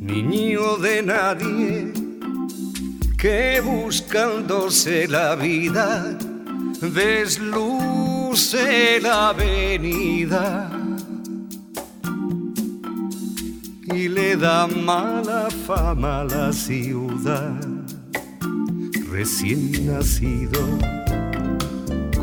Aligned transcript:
Niño 0.00 0.76
de 0.76 1.02
nadie 1.02 1.92
que 3.16 3.60
buscándose 3.60 5.06
la 5.06 5.34
vida 5.36 6.18
desluce 6.80 8.66
la 9.00 9.28
avenida 9.28 10.70
y 13.84 14.08
le 14.08 14.36
da 14.36 14.66
mala 14.66 15.48
fama 15.66 16.20
a 16.20 16.24
la 16.24 16.52
ciudad 16.52 17.69
recién 19.20 19.86
nacido 19.86 20.62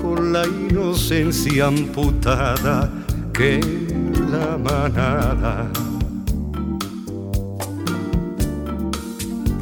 con 0.02 0.34
la 0.34 0.48
inocencia 0.48 1.68
amputada 1.68 2.92
que 3.32 3.60
la 4.32 4.58
manada 4.58 5.72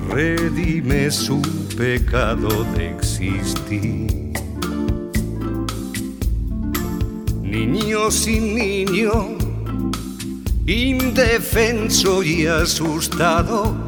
redime 0.10 1.12
su 1.12 1.42
pecado 1.76 2.64
de 2.74 2.92
existir. 2.92 4.32
Niño 7.44 8.12
sin 8.12 8.56
niño, 8.56 9.38
indefenso 10.66 12.24
y 12.24 12.48
asustado, 12.48 13.85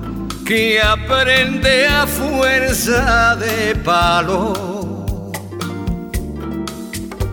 que 0.47 0.81
aprende 0.81 1.85
a 1.87 2.07
fuerza 2.07 3.35
de 3.35 3.75
palo, 3.75 4.53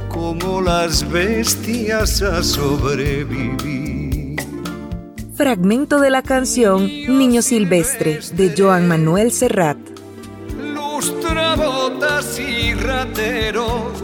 como 0.09 0.60
las 0.60 1.09
bestias 1.09 2.21
a 2.23 2.43
sobrevivir. 2.43 4.34
Fragmento 5.37 6.01
de 6.01 6.10
la 6.10 6.23
canción 6.23 6.87
Niño 6.87 7.40
Silvestre 7.43 8.18
de 8.32 8.52
Joan 8.56 8.88
Manuel 8.88 9.30
Serrat. 9.30 9.78
Lustrabotas 10.59 12.37
y 12.40 12.74
rateros 12.74 14.02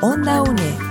Onda 0.00 0.42
UNED. 0.42 0.85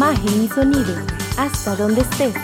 Imagen 0.00 0.44
y 0.44 0.48
sonido, 0.48 0.94
hasta 1.36 1.76
donde 1.76 2.00
estés. 2.00 2.34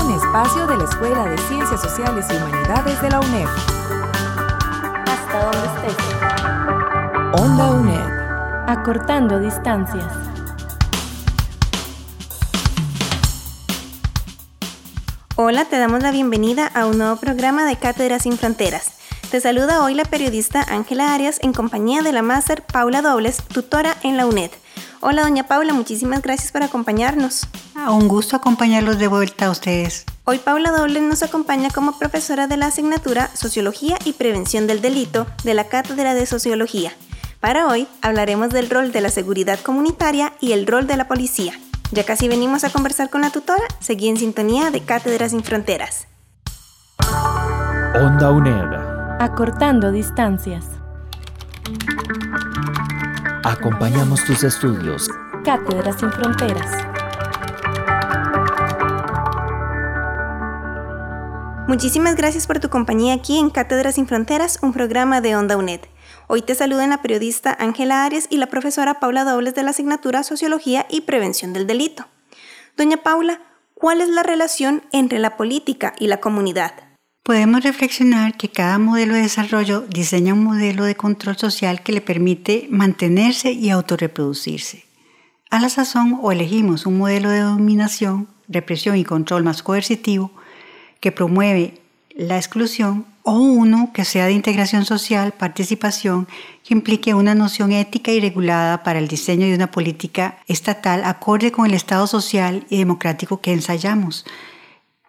Un 0.00 0.12
espacio 0.12 0.64
de 0.68 0.76
la 0.76 0.84
Escuela 0.84 1.24
de 1.24 1.38
Ciencias 1.38 1.80
Sociales 1.80 2.24
y 2.30 2.36
Humanidades 2.36 3.02
de 3.02 3.10
la 3.10 3.18
UNED. 3.18 3.48
Hasta 5.08 5.42
donde 5.42 5.88
estés. 5.88 5.96
Onda 7.32 7.70
UNED. 7.72 8.68
Acortando 8.68 9.40
distancias. 9.40 10.06
Hola, 15.34 15.64
te 15.64 15.78
damos 15.78 16.00
la 16.00 16.12
bienvenida 16.12 16.68
a 16.68 16.86
un 16.86 16.98
nuevo 16.98 17.16
programa 17.16 17.64
de 17.64 17.74
Cátedras 17.74 18.22
sin 18.22 18.38
Fronteras. 18.38 18.99
Te 19.30 19.40
saluda 19.40 19.84
hoy 19.84 19.94
la 19.94 20.04
periodista 20.04 20.66
Ángela 20.68 21.14
Arias 21.14 21.38
en 21.40 21.52
compañía 21.52 22.02
de 22.02 22.10
la 22.10 22.20
máster 22.20 22.62
Paula 22.62 23.00
Dobles, 23.00 23.36
tutora 23.36 23.96
en 24.02 24.16
la 24.16 24.26
UNED. 24.26 24.50
Hola, 25.00 25.22
doña 25.22 25.46
Paula, 25.46 25.72
muchísimas 25.72 26.20
gracias 26.20 26.50
por 26.50 26.64
acompañarnos. 26.64 27.46
Ah, 27.76 27.92
Un 27.92 28.08
gusto 28.08 28.34
acompañarlos 28.34 28.98
de 28.98 29.06
vuelta 29.06 29.46
a 29.46 29.50
ustedes. 29.50 30.04
Hoy 30.24 30.38
Paula 30.38 30.72
Dobles 30.72 31.04
nos 31.04 31.22
acompaña 31.22 31.70
como 31.70 31.96
profesora 31.96 32.48
de 32.48 32.56
la 32.56 32.66
asignatura 32.66 33.30
Sociología 33.32 33.98
y 34.04 34.14
Prevención 34.14 34.66
del 34.66 34.80
Delito 34.80 35.28
de 35.44 35.54
la 35.54 35.68
Cátedra 35.68 36.14
de 36.14 36.26
Sociología. 36.26 36.92
Para 37.38 37.68
hoy 37.68 37.86
hablaremos 38.02 38.50
del 38.50 38.68
rol 38.68 38.90
de 38.90 39.00
la 39.00 39.10
seguridad 39.10 39.60
comunitaria 39.60 40.32
y 40.40 40.52
el 40.52 40.66
rol 40.66 40.88
de 40.88 40.96
la 40.96 41.06
policía. 41.06 41.52
Ya 41.92 42.04
casi 42.04 42.26
venimos 42.26 42.64
a 42.64 42.70
conversar 42.70 43.10
con 43.10 43.20
la 43.20 43.30
tutora, 43.30 43.62
seguí 43.78 44.08
en 44.08 44.16
sintonía 44.16 44.72
de 44.72 44.80
Cátedras 44.80 45.30
sin 45.30 45.44
Fronteras. 45.44 46.08
Onda 47.94 48.32
UNED. 48.32 48.89
Acortando 49.22 49.92
distancias. 49.92 50.64
Acompañamos 53.44 54.24
tus 54.24 54.42
estudios. 54.44 55.10
Cátedras 55.44 56.00
sin 56.00 56.10
fronteras. 56.10 56.72
Muchísimas 61.68 62.16
gracias 62.16 62.46
por 62.46 62.60
tu 62.60 62.70
compañía 62.70 63.12
aquí 63.12 63.38
en 63.38 63.50
Cátedras 63.50 63.96
sin 63.96 64.06
Fronteras, 64.06 64.58
un 64.62 64.72
programa 64.72 65.20
de 65.20 65.36
Onda 65.36 65.58
UNED. 65.58 65.80
Hoy 66.26 66.40
te 66.40 66.54
saludan 66.54 66.88
la 66.88 67.02
periodista 67.02 67.54
Ángela 67.60 68.06
Arias 68.06 68.26
y 68.30 68.38
la 68.38 68.46
profesora 68.46 69.00
Paula 69.00 69.24
Dobles 69.24 69.54
de 69.54 69.64
la 69.64 69.72
asignatura 69.72 70.22
Sociología 70.22 70.86
y 70.88 71.02
Prevención 71.02 71.52
del 71.52 71.66
Delito. 71.66 72.06
Doña 72.78 72.96
Paula, 72.96 73.42
¿cuál 73.74 74.00
es 74.00 74.08
la 74.08 74.22
relación 74.22 74.82
entre 74.92 75.18
la 75.18 75.36
política 75.36 75.92
y 75.98 76.06
la 76.06 76.20
comunidad? 76.20 76.89
Podemos 77.22 77.62
reflexionar 77.62 78.36
que 78.38 78.48
cada 78.48 78.78
modelo 78.78 79.14
de 79.14 79.20
desarrollo 79.22 79.82
diseña 79.82 80.32
un 80.32 80.42
modelo 80.42 80.84
de 80.84 80.96
control 80.96 81.36
social 81.36 81.82
que 81.82 81.92
le 81.92 82.00
permite 82.00 82.66
mantenerse 82.70 83.52
y 83.52 83.68
autorreproducirse. 83.68 84.86
A 85.50 85.60
la 85.60 85.68
sazón 85.68 86.18
o 86.22 86.32
elegimos 86.32 86.86
un 86.86 86.96
modelo 86.96 87.28
de 87.28 87.40
dominación, 87.40 88.28
represión 88.48 88.96
y 88.96 89.04
control 89.04 89.44
más 89.44 89.62
coercitivo 89.62 90.30
que 91.00 91.12
promueve 91.12 91.80
la 92.16 92.36
exclusión 92.36 93.04
o 93.22 93.32
uno 93.32 93.90
que 93.92 94.06
sea 94.06 94.26
de 94.26 94.32
integración 94.32 94.86
social, 94.86 95.32
participación, 95.32 96.26
que 96.64 96.72
implique 96.72 97.12
una 97.12 97.34
noción 97.34 97.72
ética 97.72 98.12
y 98.12 98.20
regulada 98.20 98.82
para 98.82 98.98
el 98.98 99.08
diseño 99.08 99.46
de 99.46 99.54
una 99.54 99.70
política 99.70 100.38
estatal 100.48 101.04
acorde 101.04 101.52
con 101.52 101.66
el 101.66 101.74
Estado 101.74 102.06
social 102.06 102.64
y 102.70 102.78
democrático 102.78 103.40
que 103.42 103.52
ensayamos. 103.52 104.24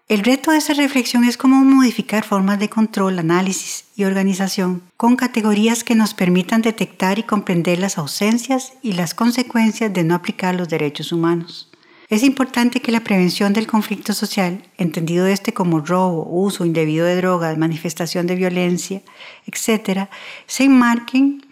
El 0.08 0.24
reto 0.24 0.52
de 0.52 0.58
esta 0.58 0.74
reflexión 0.74 1.24
es 1.24 1.38
cómo 1.38 1.64
modificar 1.64 2.26
formas 2.26 2.60
de 2.60 2.70
control, 2.70 3.20
análisis 3.20 3.86
y 3.96 4.04
organización 4.04 4.84
con 4.98 5.16
categorías 5.16 5.84
que 5.84 5.96
nos 5.96 6.14
permitan 6.14 6.62
detectar 6.62 7.18
y 7.18 7.24
comprender 7.24 7.80
las 7.80 7.98
ausencias 7.98 8.74
y 8.82 8.94
las 8.94 9.14
consecuencias 9.14 9.94
de 9.94 10.04
no 10.04 10.16
aplicar 10.16 10.56
los 10.56 10.68
derechos 10.68 11.12
humanos. 11.12 11.72
Es 12.10 12.24
importante 12.24 12.82
que 12.82 12.92
la 12.92 13.06
prevención 13.06 13.54
del 13.54 13.68
conflicto 13.68 14.12
social, 14.12 14.64
entendido 14.78 15.28
este 15.28 15.54
como 15.54 15.80
robo, 15.80 16.28
uso 16.30 16.66
indebido 16.66 17.06
de 17.06 17.16
drogas, 17.16 17.58
manifestación 17.58 18.28
de 18.28 18.36
violencia, 18.36 19.02
etc., 19.46 20.10
se 20.46 20.66
enmarquen 20.66 21.46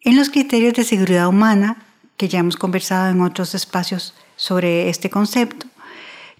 en 0.00 0.16
los 0.16 0.28
criterios 0.28 0.74
de 0.74 0.82
seguridad 0.82 1.28
humana 1.28 1.86
que 2.16 2.28
ya 2.28 2.40
hemos 2.40 2.56
conversado 2.56 3.10
en 3.10 3.20
otros 3.20 3.54
espacios 3.54 4.14
sobre 4.34 4.88
este 4.88 5.08
concepto, 5.08 5.66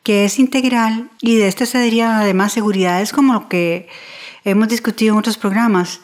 que 0.03 0.25
es 0.25 0.39
integral 0.39 1.11
y 1.21 1.37
de 1.37 1.49
este 1.49 1.67
se 1.67 1.79
derivan 1.79 2.13
además 2.13 2.53
seguridades 2.53 3.13
como 3.13 3.33
lo 3.35 3.49
que 3.49 3.89
hemos 4.45 4.69
discutido 4.69 5.15
en 5.15 5.19
otros 5.19 5.39
programas, 5.39 6.01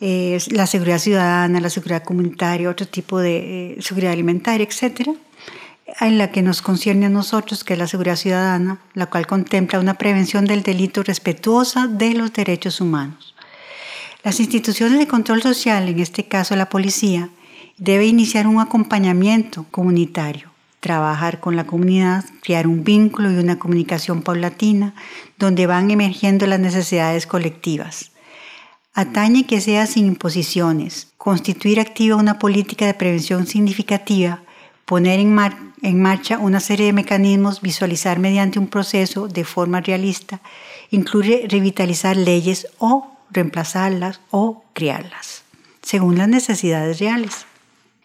eh, 0.00 0.38
la 0.50 0.66
seguridad 0.66 0.98
ciudadana, 0.98 1.60
la 1.60 1.70
seguridad 1.70 2.02
comunitaria, 2.02 2.68
otro 2.68 2.86
tipo 2.86 3.18
de 3.18 3.74
eh, 3.74 3.82
seguridad 3.82 4.12
alimentaria, 4.12 4.66
etcétera 4.66 5.12
en 6.00 6.18
la 6.18 6.30
que 6.30 6.42
nos 6.42 6.62
concierne 6.62 7.06
a 7.06 7.10
nosotros, 7.10 7.64
que 7.64 7.74
es 7.74 7.78
la 7.78 7.86
seguridad 7.86 8.16
ciudadana, 8.16 8.80
la 8.94 9.06
cual 9.06 9.26
contempla 9.26 9.80
una 9.80 9.94
prevención 9.94 10.44
del 10.44 10.62
delito 10.62 11.02
respetuosa 11.02 11.86
de 11.86 12.14
los 12.14 12.32
derechos 12.32 12.80
humanos. 12.80 13.34
Las 14.22 14.40
instituciones 14.40 14.98
de 14.98 15.06
control 15.06 15.42
social, 15.42 15.88
en 15.88 16.00
este 16.00 16.24
caso 16.24 16.56
la 16.56 16.68
policía, 16.68 17.30
debe 17.78 18.06
iniciar 18.06 18.46
un 18.46 18.60
acompañamiento 18.60 19.66
comunitario, 19.70 20.50
trabajar 20.86 21.40
con 21.40 21.56
la 21.56 21.66
comunidad, 21.66 22.24
crear 22.42 22.68
un 22.68 22.84
vínculo 22.84 23.32
y 23.32 23.38
una 23.38 23.58
comunicación 23.58 24.22
paulatina 24.22 24.94
donde 25.36 25.66
van 25.66 25.90
emergiendo 25.90 26.46
las 26.46 26.60
necesidades 26.60 27.26
colectivas. 27.26 28.12
Atañe 28.94 29.46
que 29.46 29.60
sea 29.60 29.86
sin 29.86 30.06
imposiciones, 30.06 31.08
constituir 31.16 31.80
activa 31.80 32.14
una 32.14 32.38
política 32.38 32.86
de 32.86 32.94
prevención 32.94 33.48
significativa, 33.48 34.42
poner 34.84 35.18
en, 35.18 35.34
mar 35.34 35.56
en 35.82 36.00
marcha 36.00 36.38
una 36.38 36.60
serie 36.60 36.86
de 36.86 36.92
mecanismos, 36.92 37.62
visualizar 37.62 38.20
mediante 38.20 38.60
un 38.60 38.68
proceso 38.68 39.26
de 39.26 39.42
forma 39.42 39.80
realista, 39.80 40.40
incluye 40.92 41.46
revitalizar 41.48 42.16
leyes 42.16 42.68
o 42.78 43.10
reemplazarlas 43.32 44.20
o 44.30 44.62
crearlas, 44.72 45.42
según 45.82 46.16
las 46.16 46.28
necesidades 46.28 47.00
reales. 47.00 47.45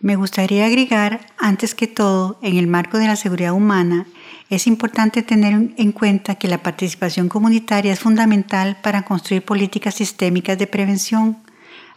Me 0.01 0.15
gustaría 0.15 0.65
agregar, 0.65 1.27
antes 1.37 1.75
que 1.75 1.85
todo, 1.85 2.39
en 2.41 2.57
el 2.57 2.65
marco 2.65 2.97
de 2.97 3.05
la 3.05 3.15
seguridad 3.15 3.53
humana, 3.53 4.07
es 4.49 4.65
importante 4.65 5.21
tener 5.21 5.75
en 5.77 5.91
cuenta 5.91 6.35
que 6.35 6.47
la 6.47 6.63
participación 6.63 7.29
comunitaria 7.29 7.93
es 7.93 7.99
fundamental 7.99 8.77
para 8.81 9.03
construir 9.03 9.45
políticas 9.45 9.93
sistémicas 9.93 10.57
de 10.57 10.65
prevención, 10.65 11.37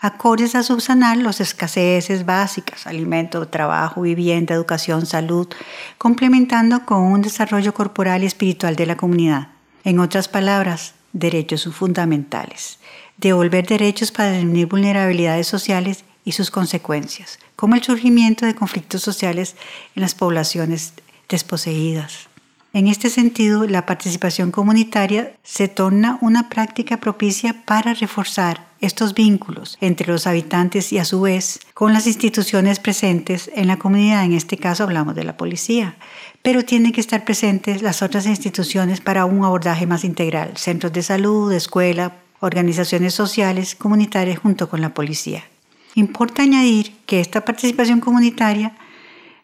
acordes 0.00 0.54
a 0.54 0.62
subsanar 0.62 1.16
los 1.16 1.40
escaseces 1.40 2.26
básicas, 2.26 2.86
alimento, 2.86 3.48
trabajo, 3.48 4.02
vivienda, 4.02 4.54
educación, 4.54 5.06
salud, 5.06 5.48
complementando 5.96 6.84
con 6.84 6.98
un 6.98 7.22
desarrollo 7.22 7.72
corporal 7.72 8.22
y 8.22 8.26
espiritual 8.26 8.76
de 8.76 8.84
la 8.84 8.98
comunidad. 8.98 9.48
En 9.82 9.98
otras 9.98 10.28
palabras, 10.28 10.92
derechos 11.14 11.66
fundamentales. 11.72 12.80
Devolver 13.16 13.66
derechos 13.66 14.12
para 14.12 14.32
disminuir 14.32 14.66
vulnerabilidades 14.66 15.46
sociales 15.46 16.04
y 16.22 16.32
sus 16.32 16.50
consecuencias, 16.50 17.38
como 17.56 17.74
el 17.74 17.82
surgimiento 17.82 18.46
de 18.46 18.54
conflictos 18.54 19.02
sociales 19.02 19.56
en 19.94 20.02
las 20.02 20.14
poblaciones 20.14 20.92
desposeídas. 21.28 22.28
En 22.74 22.88
este 22.88 23.08
sentido, 23.08 23.68
la 23.68 23.86
participación 23.86 24.50
comunitaria 24.50 25.36
se 25.44 25.68
torna 25.68 26.18
una 26.20 26.48
práctica 26.48 26.96
propicia 26.98 27.62
para 27.64 27.94
reforzar 27.94 28.66
estos 28.80 29.14
vínculos 29.14 29.78
entre 29.80 30.08
los 30.08 30.26
habitantes 30.26 30.92
y 30.92 30.98
a 30.98 31.04
su 31.04 31.20
vez 31.20 31.60
con 31.72 31.92
las 31.92 32.08
instituciones 32.08 32.80
presentes 32.80 33.48
en 33.54 33.68
la 33.68 33.78
comunidad. 33.78 34.24
En 34.24 34.32
este 34.32 34.56
caso 34.56 34.82
hablamos 34.82 35.14
de 35.14 35.22
la 35.22 35.36
policía, 35.36 35.94
pero 36.42 36.64
tienen 36.64 36.90
que 36.90 37.00
estar 37.00 37.24
presentes 37.24 37.80
las 37.80 38.02
otras 38.02 38.26
instituciones 38.26 39.00
para 39.00 39.24
un 39.24 39.44
abordaje 39.44 39.86
más 39.86 40.02
integral, 40.02 40.56
centros 40.56 40.92
de 40.92 41.04
salud, 41.04 41.52
escuela, 41.52 42.16
organizaciones 42.40 43.14
sociales, 43.14 43.76
comunitarias 43.76 44.40
junto 44.40 44.68
con 44.68 44.80
la 44.80 44.92
policía. 44.92 45.44
Importa 45.94 46.42
añadir 46.42 46.94
que 47.06 47.20
esta 47.20 47.44
participación 47.44 48.00
comunitaria 48.00 48.74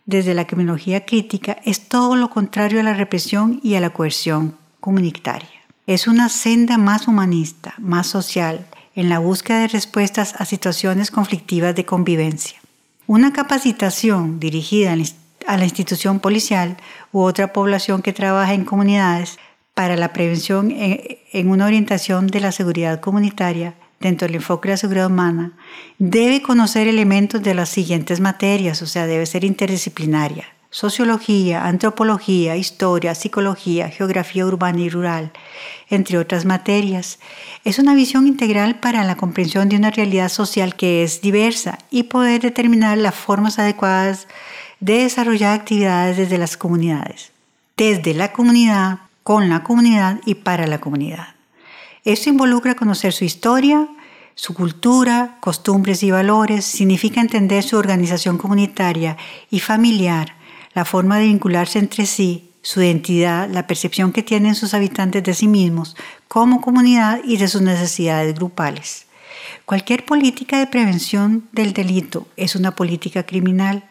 desde 0.05 0.35
la 0.35 0.47
criminología 0.47 1.05
crítica 1.05 1.59
es 1.65 1.89
todo 1.89 2.17
lo 2.17 2.31
contrario 2.31 2.81
a 2.81 2.83
la 2.83 2.95
represión 2.95 3.61
y 3.63 3.75
a 3.77 3.81
la 3.81 3.91
coerción 3.91 4.57
comunitaria. 4.81 5.49
Es 5.87 6.09
una 6.09 6.29
senda 6.29 6.79
más 6.79 7.07
humanista, 7.07 7.75
más 7.79 8.09
social, 8.09 8.67
en 8.95 9.09
la 9.09 9.21
búsqueda 9.21 9.61
de 9.61 9.69
respuestas 9.69 10.35
a 10.39 10.45
situaciones 10.45 11.11
conflictivas 11.11 11.75
de 11.75 11.85
convivencia. 11.85 12.59
Una 13.07 13.33
capacitación 13.33 14.41
dirigida 14.41 14.95
a 15.47 15.57
la 15.57 15.65
institución 15.65 16.21
policial 16.21 16.77
u 17.13 17.21
otra 17.21 17.53
población 17.53 18.03
que 18.03 18.13
trabaja 18.13 18.55
en 18.55 18.65
comunidades 18.65 19.39
para 19.75 19.97
la 19.97 20.13
prevención 20.13 20.73
en 20.73 21.51
una 21.51 21.67
orientación 21.67 22.27
de 22.27 22.41
la 22.41 22.53
seguridad 22.53 23.01
comunitaria 23.01 23.75
dentro 24.01 24.27
del 24.27 24.37
enfoque 24.37 24.69
de 24.69 24.73
la 24.73 24.79
seguridad 24.79 25.07
humana, 25.07 25.53
debe 25.99 26.41
conocer 26.41 26.89
elementos 26.89 27.43
de 27.43 27.55
las 27.55 27.69
siguientes 27.69 28.19
materias, 28.19 28.81
o 28.81 28.87
sea, 28.87 29.07
debe 29.07 29.27
ser 29.27 29.45
interdisciplinaria. 29.45 30.47
Sociología, 30.71 31.67
antropología, 31.67 32.57
historia, 32.57 33.15
psicología, 33.15 33.89
geografía 33.89 34.47
urbana 34.47 34.81
y 34.81 34.89
rural, 34.89 35.33
entre 35.91 36.17
otras 36.17 36.45
materias. 36.45 37.19
Es 37.65 37.79
una 37.79 37.95
visión 37.95 38.27
integral 38.27 38.79
para 38.79 39.05
la 39.05 39.17
comprensión 39.17 39.69
de 39.69 39.77
una 39.77 39.91
realidad 39.91 40.29
social 40.29 40.77
que 40.77 41.03
es 41.03 41.21
diversa 41.21 41.79
y 41.91 42.05
poder 42.05 42.41
determinar 42.41 42.97
las 42.99 43.17
formas 43.17 43.59
adecuadas 43.59 44.29
de 44.79 45.03
desarrollar 45.03 45.59
actividades 45.59 46.17
desde 46.17 46.39
las 46.39 46.57
comunidades, 46.57 47.33
desde 47.77 48.15
la 48.15 48.33
comunidad, 48.33 49.01
con 49.25 49.51
la 49.51 49.63
comunidad 49.63 50.21
y 50.25 50.37
para 50.37 50.67
la 50.67 50.81
comunidad. 50.81 51.40
Esto 52.05 52.31
involucra 52.31 52.75
conocer 52.75 53.13
su 53.13 53.25
historia, 53.25 53.89
su 54.35 54.55
cultura, 54.55 55.37
costumbres 55.41 56.03
y 56.03 56.11
valores, 56.11 56.65
significa 56.65 57.21
entender 57.21 57.63
su 57.63 57.77
organización 57.77 58.39
comunitaria 58.39 59.19
y 59.51 59.61
familiar, 59.61 60.35
la 60.73 60.87
forma 60.87 61.19
de 61.19 61.27
vincularse 61.27 61.79
entre 61.79 62.07
sí, 62.07 62.51
su 62.63 62.81
identidad, 62.81 63.51
la 63.51 63.67
percepción 63.67 64.13
que 64.13 64.23
tienen 64.23 64.55
sus 64.55 64.73
habitantes 64.73 65.23
de 65.23 65.35
sí 65.35 65.47
mismos 65.47 65.97
como 66.29 66.61
comunidad 66.61 67.21
y 67.25 67.37
de 67.37 67.49
sus 67.49 67.63
necesidades 67.63 68.35
grupales. 68.35 69.07
Cualquier 69.65 70.05
política 70.05 70.59
de 70.59 70.67
prevención 70.67 71.49
del 71.53 71.73
delito 71.73 72.27
es 72.37 72.57
una 72.57 72.75
política 72.75 73.25
criminal. 73.25 73.85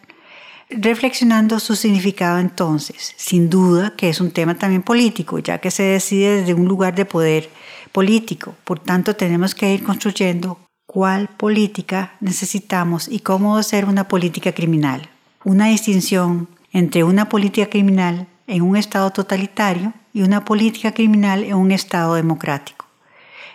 Reflexionando 0.69 1.59
su 1.59 1.75
significado 1.75 2.37
entonces, 2.39 3.13
sin 3.17 3.49
duda 3.49 3.93
que 3.95 4.09
es 4.09 4.21
un 4.21 4.31
tema 4.31 4.57
también 4.57 4.83
político, 4.83 5.39
ya 5.39 5.57
que 5.59 5.71
se 5.71 5.83
decide 5.83 6.41
desde 6.41 6.53
un 6.53 6.67
lugar 6.67 6.93
de 6.95 7.05
poder 7.05 7.49
político. 7.91 8.55
Por 8.63 8.79
tanto, 8.79 9.15
tenemos 9.15 9.55
que 9.55 9.73
ir 9.73 9.83
construyendo 9.83 10.59
cuál 10.85 11.27
política 11.27 12.13
necesitamos 12.19 13.07
y 13.07 13.19
cómo 13.19 13.57
hacer 13.57 13.85
una 13.85 14.07
política 14.07 14.51
criminal. 14.53 15.09
Una 15.43 15.67
distinción 15.67 16.47
entre 16.71 17.03
una 17.03 17.29
política 17.29 17.67
criminal 17.69 18.27
en 18.47 18.63
un 18.63 18.75
Estado 18.75 19.11
totalitario 19.11 19.93
y 20.13 20.23
una 20.23 20.45
política 20.45 20.91
criminal 20.93 21.43
en 21.43 21.55
un 21.55 21.71
Estado 21.71 22.15
democrático. 22.15 22.85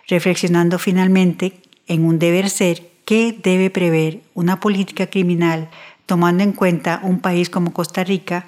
Reflexionando 0.08 0.78
finalmente 0.78 1.60
en 1.86 2.04
un 2.04 2.18
deber 2.18 2.50
ser 2.50 2.88
que 3.04 3.38
debe 3.42 3.70
prever 3.70 4.20
una 4.34 4.60
política 4.60 5.08
criminal 5.08 5.68
tomando 6.06 6.42
en 6.42 6.52
cuenta 6.52 7.00
un 7.02 7.20
país 7.20 7.50
como 7.50 7.72
Costa 7.72 8.04
Rica 8.04 8.46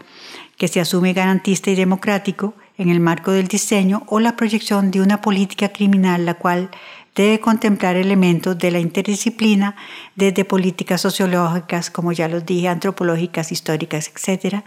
que 0.57 0.69
se 0.69 0.81
asume 0.81 1.13
garantista 1.13 1.71
y 1.71 1.75
democrático 1.75 2.55
en 2.79 2.89
el 2.89 3.01
marco 3.01 3.33
del 3.33 3.49
diseño 3.49 4.03
o 4.07 4.21
la 4.21 4.37
proyección 4.37 4.91
de 4.91 5.01
una 5.01 5.21
política 5.21 5.71
criminal 5.71 6.27
la 6.27 6.35
cual 6.35 6.71
debe 7.17 7.41
contemplar 7.41 7.97
elementos 7.97 8.59
de 8.59 8.71
la 8.71 8.79
interdisciplina 8.79 9.75
desde 10.15 10.45
políticas 10.45 11.01
sociológicas, 11.01 11.91
como 11.91 12.13
ya 12.13 12.29
los 12.29 12.45
dije, 12.45 12.69
antropológicas, 12.69 13.51
históricas, 13.51 14.11
etc., 14.15 14.63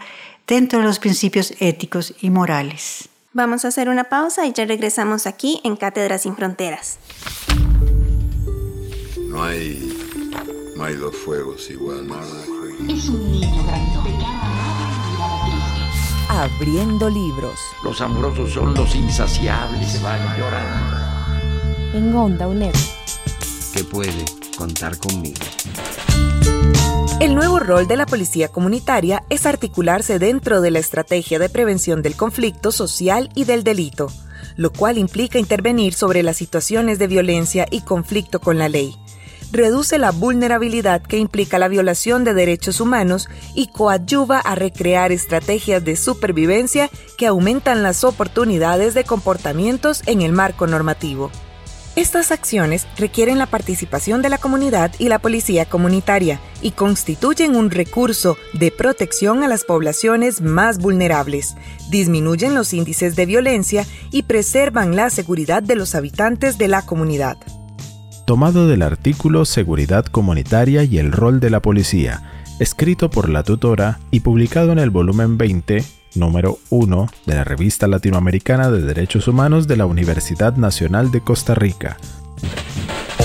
dentro 0.46 0.80
de 0.80 0.84
los 0.84 0.98
principios 0.98 1.54
éticos 1.60 2.14
y 2.20 2.30
morales. 2.30 3.08
Vamos 3.32 3.64
a 3.64 3.68
hacer 3.68 3.88
una 3.88 4.04
pausa 4.04 4.44
y 4.46 4.52
ya 4.52 4.64
regresamos 4.64 5.28
aquí 5.28 5.60
en 5.62 5.76
Cátedra 5.76 6.18
sin 6.18 6.34
Fronteras. 6.34 6.98
No 9.28 9.44
hay, 9.44 9.96
no 10.76 10.82
hay 10.82 10.96
dos 10.96 11.14
fuegos 11.16 11.70
iguales. 11.70 12.10
Es 12.88 13.08
un 13.08 13.30
niño 13.30 13.64
grandote 13.64 14.19
Abriendo 16.40 17.10
libros. 17.10 17.60
Los 17.84 18.00
amorosos 18.00 18.54
son 18.54 18.72
los 18.72 18.94
insaciables, 18.94 19.92
se 19.92 20.02
van 20.02 20.38
llorando. 20.38 20.96
En 21.92 22.14
Onda 22.16 22.48
UNED. 22.48 22.72
Que 23.74 23.84
puede 23.84 24.24
contar 24.56 24.96
conmigo. 24.96 25.36
El 27.20 27.34
nuevo 27.34 27.58
rol 27.58 27.86
de 27.86 27.98
la 27.98 28.06
policía 28.06 28.48
comunitaria 28.48 29.22
es 29.28 29.44
articularse 29.44 30.18
dentro 30.18 30.62
de 30.62 30.70
la 30.70 30.78
estrategia 30.78 31.38
de 31.38 31.50
prevención 31.50 32.00
del 32.00 32.16
conflicto 32.16 32.72
social 32.72 33.28
y 33.34 33.44
del 33.44 33.62
delito, 33.62 34.10
lo 34.56 34.72
cual 34.72 34.96
implica 34.96 35.38
intervenir 35.38 35.92
sobre 35.92 36.22
las 36.22 36.38
situaciones 36.38 36.98
de 36.98 37.06
violencia 37.06 37.66
y 37.70 37.82
conflicto 37.82 38.40
con 38.40 38.56
la 38.56 38.70
ley 38.70 38.96
reduce 39.52 39.98
la 39.98 40.10
vulnerabilidad 40.10 41.02
que 41.02 41.18
implica 41.18 41.58
la 41.58 41.68
violación 41.68 42.24
de 42.24 42.34
derechos 42.34 42.80
humanos 42.80 43.28
y 43.54 43.68
coadyuva 43.68 44.38
a 44.38 44.54
recrear 44.54 45.12
estrategias 45.12 45.84
de 45.84 45.96
supervivencia 45.96 46.90
que 47.16 47.26
aumentan 47.26 47.82
las 47.82 48.04
oportunidades 48.04 48.94
de 48.94 49.04
comportamientos 49.04 50.02
en 50.06 50.22
el 50.22 50.32
marco 50.32 50.66
normativo. 50.66 51.30
Estas 51.96 52.30
acciones 52.30 52.86
requieren 52.96 53.38
la 53.38 53.46
participación 53.46 54.22
de 54.22 54.28
la 54.28 54.38
comunidad 54.38 54.92
y 55.00 55.08
la 55.08 55.18
policía 55.18 55.66
comunitaria 55.66 56.40
y 56.62 56.70
constituyen 56.70 57.56
un 57.56 57.68
recurso 57.70 58.36
de 58.54 58.70
protección 58.70 59.42
a 59.42 59.48
las 59.48 59.64
poblaciones 59.64 60.40
más 60.40 60.78
vulnerables, 60.78 61.56
disminuyen 61.90 62.54
los 62.54 62.72
índices 62.72 63.16
de 63.16 63.26
violencia 63.26 63.84
y 64.12 64.22
preservan 64.22 64.94
la 64.94 65.10
seguridad 65.10 65.64
de 65.64 65.74
los 65.74 65.96
habitantes 65.96 66.58
de 66.58 66.68
la 66.68 66.82
comunidad 66.82 67.36
tomado 68.30 68.68
del 68.68 68.82
artículo 68.82 69.44
Seguridad 69.44 70.04
Comunitaria 70.04 70.84
y 70.84 70.98
el 70.98 71.10
rol 71.10 71.40
de 71.40 71.50
la 71.50 71.58
policía, 71.58 72.44
escrito 72.60 73.10
por 73.10 73.28
la 73.28 73.42
tutora 73.42 73.98
y 74.12 74.20
publicado 74.20 74.70
en 74.70 74.78
el 74.78 74.90
volumen 74.90 75.36
20, 75.36 75.84
número 76.14 76.58
1 76.70 77.08
de 77.26 77.34
la 77.34 77.42
Revista 77.42 77.88
Latinoamericana 77.88 78.70
de 78.70 78.82
Derechos 78.82 79.26
Humanos 79.26 79.66
de 79.66 79.76
la 79.76 79.86
Universidad 79.86 80.54
Nacional 80.54 81.10
de 81.10 81.22
Costa 81.22 81.56
Rica. 81.56 81.96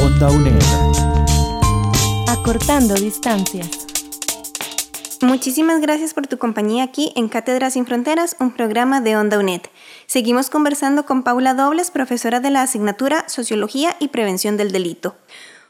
Onda 0.03 0.31
UNED. 0.31 0.59
Acortando 2.27 2.95
distancias. 2.95 3.85
Muchísimas 5.21 5.81
gracias 5.81 6.15
por 6.15 6.25
tu 6.25 6.39
compañía 6.39 6.83
aquí 6.83 7.13
en 7.15 7.29
Cátedras 7.29 7.73
sin 7.73 7.85
Fronteras, 7.85 8.35
un 8.39 8.55
programa 8.55 9.01
de 9.01 9.17
Onda 9.17 9.37
UNED. 9.37 9.61
Seguimos 10.07 10.49
conversando 10.49 11.05
con 11.05 11.23
Paula 11.23 11.53
Dobles, 11.53 11.91
profesora 11.91 12.39
de 12.39 12.51
la 12.51 12.61
asignatura 12.61 13.27
Sociología 13.27 13.95
y 13.99 14.09
Prevención 14.09 14.55
del 14.55 14.71
Delito. 14.71 15.15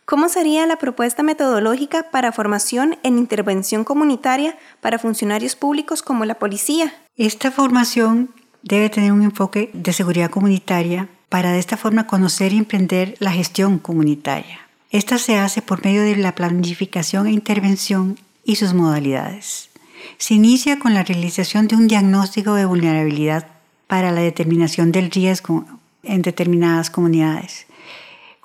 ¿Cómo 0.05 0.29
sería 0.29 0.67
la 0.67 0.77
propuesta 0.77 1.23
metodológica 1.23 2.11
para 2.11 2.31
formación 2.31 2.97
en 3.01 3.17
intervención 3.17 3.83
comunitaria 3.83 4.57
para 4.81 4.99
funcionarios 4.99 5.55
públicos 5.55 6.03
como 6.03 6.25
la 6.25 6.35
policía? 6.35 6.93
Esta 7.17 7.49
formación 7.49 8.29
debe 8.61 8.89
tener 8.89 9.13
un 9.13 9.23
enfoque 9.23 9.71
de 9.73 9.93
seguridad 9.93 10.29
comunitaria 10.29 11.09
para 11.29 11.53
de 11.53 11.59
esta 11.59 11.77
forma 11.77 12.05
conocer 12.05 12.53
y 12.53 12.57
emprender 12.57 13.15
la 13.19 13.31
gestión 13.31 13.79
comunitaria. 13.79 14.59
Esta 14.91 15.17
se 15.17 15.37
hace 15.37 15.61
por 15.61 15.83
medio 15.83 16.03
de 16.03 16.17
la 16.17 16.35
planificación 16.35 17.25
e 17.27 17.31
intervención 17.31 18.19
y 18.43 18.57
sus 18.57 18.73
modalidades. 18.73 19.69
Se 20.17 20.35
inicia 20.35 20.77
con 20.77 20.93
la 20.93 21.03
realización 21.03 21.67
de 21.67 21.75
un 21.75 21.87
diagnóstico 21.87 22.53
de 22.53 22.65
vulnerabilidad 22.65 23.54
para 23.87 24.11
la 24.11 24.21
determinación 24.21 24.91
del 24.91 25.11
riesgo 25.11 25.65
en 26.03 26.21
determinadas 26.21 26.89
comunidades, 26.89 27.65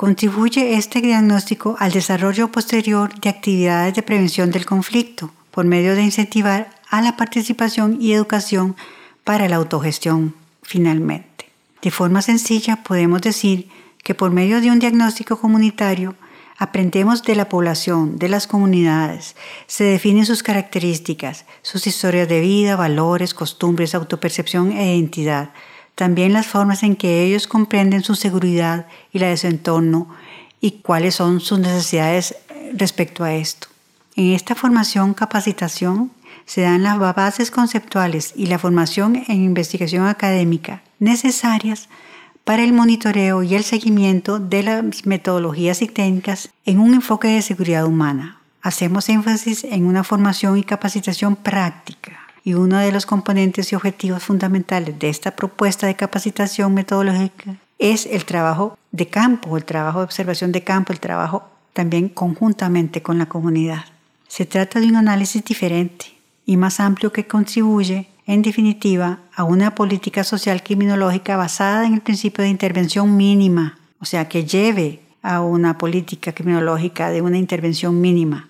Contribuye 0.00 0.78
este 0.78 1.02
diagnóstico 1.02 1.76
al 1.78 1.92
desarrollo 1.92 2.50
posterior 2.50 3.12
de 3.20 3.28
actividades 3.28 3.92
de 3.92 4.02
prevención 4.02 4.50
del 4.50 4.64
conflicto 4.64 5.30
por 5.50 5.66
medio 5.66 5.94
de 5.94 6.00
incentivar 6.00 6.70
a 6.88 7.02
la 7.02 7.18
participación 7.18 7.99
y 8.00 8.14
educación 8.14 8.76
para 9.25 9.47
la 9.47 9.56
autogestión 9.56 10.35
finalmente. 10.62 11.50
De 11.82 11.90
forma 11.90 12.23
sencilla 12.23 12.82
podemos 12.82 13.20
decir 13.20 13.68
que 14.02 14.14
por 14.14 14.30
medio 14.30 14.62
de 14.62 14.70
un 14.70 14.78
diagnóstico 14.78 15.38
comunitario 15.38 16.14
aprendemos 16.61 17.23
de 17.23 17.35
la 17.35 17.49
población, 17.49 18.19
de 18.19 18.29
las 18.29 18.47
comunidades, 18.47 19.35
se 19.67 19.85
definen 19.85 20.26
sus 20.26 20.43
características, 20.43 21.47
sus 21.62 21.87
historias 21.87 22.29
de 22.29 22.40
vida, 22.40 22.76
valores, 22.76 23.33
costumbres, 23.33 23.95
autopercepción 23.95 24.71
e 24.73 24.95
identidad, 24.95 25.52
también 25.95 26.35
las 26.35 26.47
formas 26.47 26.83
en 26.83 26.97
que 26.97 27.25
ellos 27.25 27.47
comprenden 27.47 28.05
su 28.05 28.14
seguridad 28.14 28.87
y 29.11 29.21
la 29.21 29.29
de 29.29 29.38
su 29.38 29.47
entorno 29.47 30.09
y 30.61 30.83
cuáles 30.83 31.14
son 31.14 31.40
sus 31.40 31.59
necesidades 31.59 32.37
respecto 32.75 33.25
a 33.25 33.33
esto. 33.33 33.69
En 34.14 34.33
esta 34.33 34.55
formación 34.55 35.14
capacitación 35.14 36.11
se 36.45 36.61
dan 36.61 36.83
las 36.83 36.99
bases 36.99 37.50
conceptuales 37.50 38.35
y 38.37 38.47
la 38.47 38.59
formación 38.59 39.25
en 39.29 39.43
investigación 39.43 40.07
académica 40.07 40.83
necesarias 40.99 41.88
para 42.44 42.64
el 42.64 42.73
monitoreo 42.73 43.42
y 43.42 43.54
el 43.54 43.64
seguimiento 43.64 44.38
de 44.38 44.62
las 44.62 45.06
metodologías 45.06 45.82
y 45.82 45.87
técnicas 45.87 46.50
en 46.64 46.80
un 46.80 46.94
enfoque 46.94 47.28
de 47.28 47.42
seguridad 47.42 47.87
humana. 47.87 48.40
Hacemos 48.62 49.09
énfasis 49.09 49.64
en 49.64 49.87
una 49.87 50.04
formación 50.04 50.59
y 50.59 50.64
capacitación 50.64 51.37
práctica 51.37 52.18
y 52.44 52.54
uno 52.54 52.78
de 52.78 52.92
los 52.92 53.06
componentes 53.06 53.73
y 53.73 53.76
objetivos 53.76 54.23
fundamentales 54.23 54.99
de 54.99 55.09
esta 55.09 55.30
propuesta 55.30 55.87
de 55.87 55.97
capacitación 55.97 56.75
metodológica 56.75 57.56
es 57.78 58.06
el 58.06 58.25
trabajo 58.25 58.78
de 58.92 59.06
campo, 59.06 59.56
el 59.56 59.64
trabajo 59.64 60.00
de 60.00 60.04
observación 60.04 60.52
de 60.52 60.62
campo, 60.62 60.92
el 60.92 61.00
trabajo 61.00 61.44
también 61.73 62.09
conjuntamente 62.09 63.02
con 63.02 63.18
la 63.18 63.26
comunidad. 63.26 63.85
Se 64.28 64.44
trata 64.44 64.80
de 64.80 64.87
un 64.87 64.97
análisis 64.97 65.42
diferente 65.44 66.06
y 66.44 66.56
más 66.56 66.78
amplio 66.78 67.12
que 67.12 67.26
contribuye, 67.26 68.09
en 68.31 68.43
definitiva, 68.43 69.19
a 69.35 69.43
una 69.43 69.75
política 69.75 70.23
social 70.23 70.63
criminológica 70.63 71.37
basada 71.37 71.85
en 71.85 71.95
el 71.95 72.01
principio 72.01 72.45
de 72.45 72.51
intervención 72.51 73.17
mínima, 73.17 73.77
o 73.99 74.05
sea, 74.05 74.29
que 74.29 74.45
lleve 74.45 75.01
a 75.21 75.41
una 75.41 75.79
política 75.79 76.33
criminológica 76.33 77.11
de 77.11 77.23
una 77.23 77.39
intervención 77.39 78.01
mínima, 78.01 78.49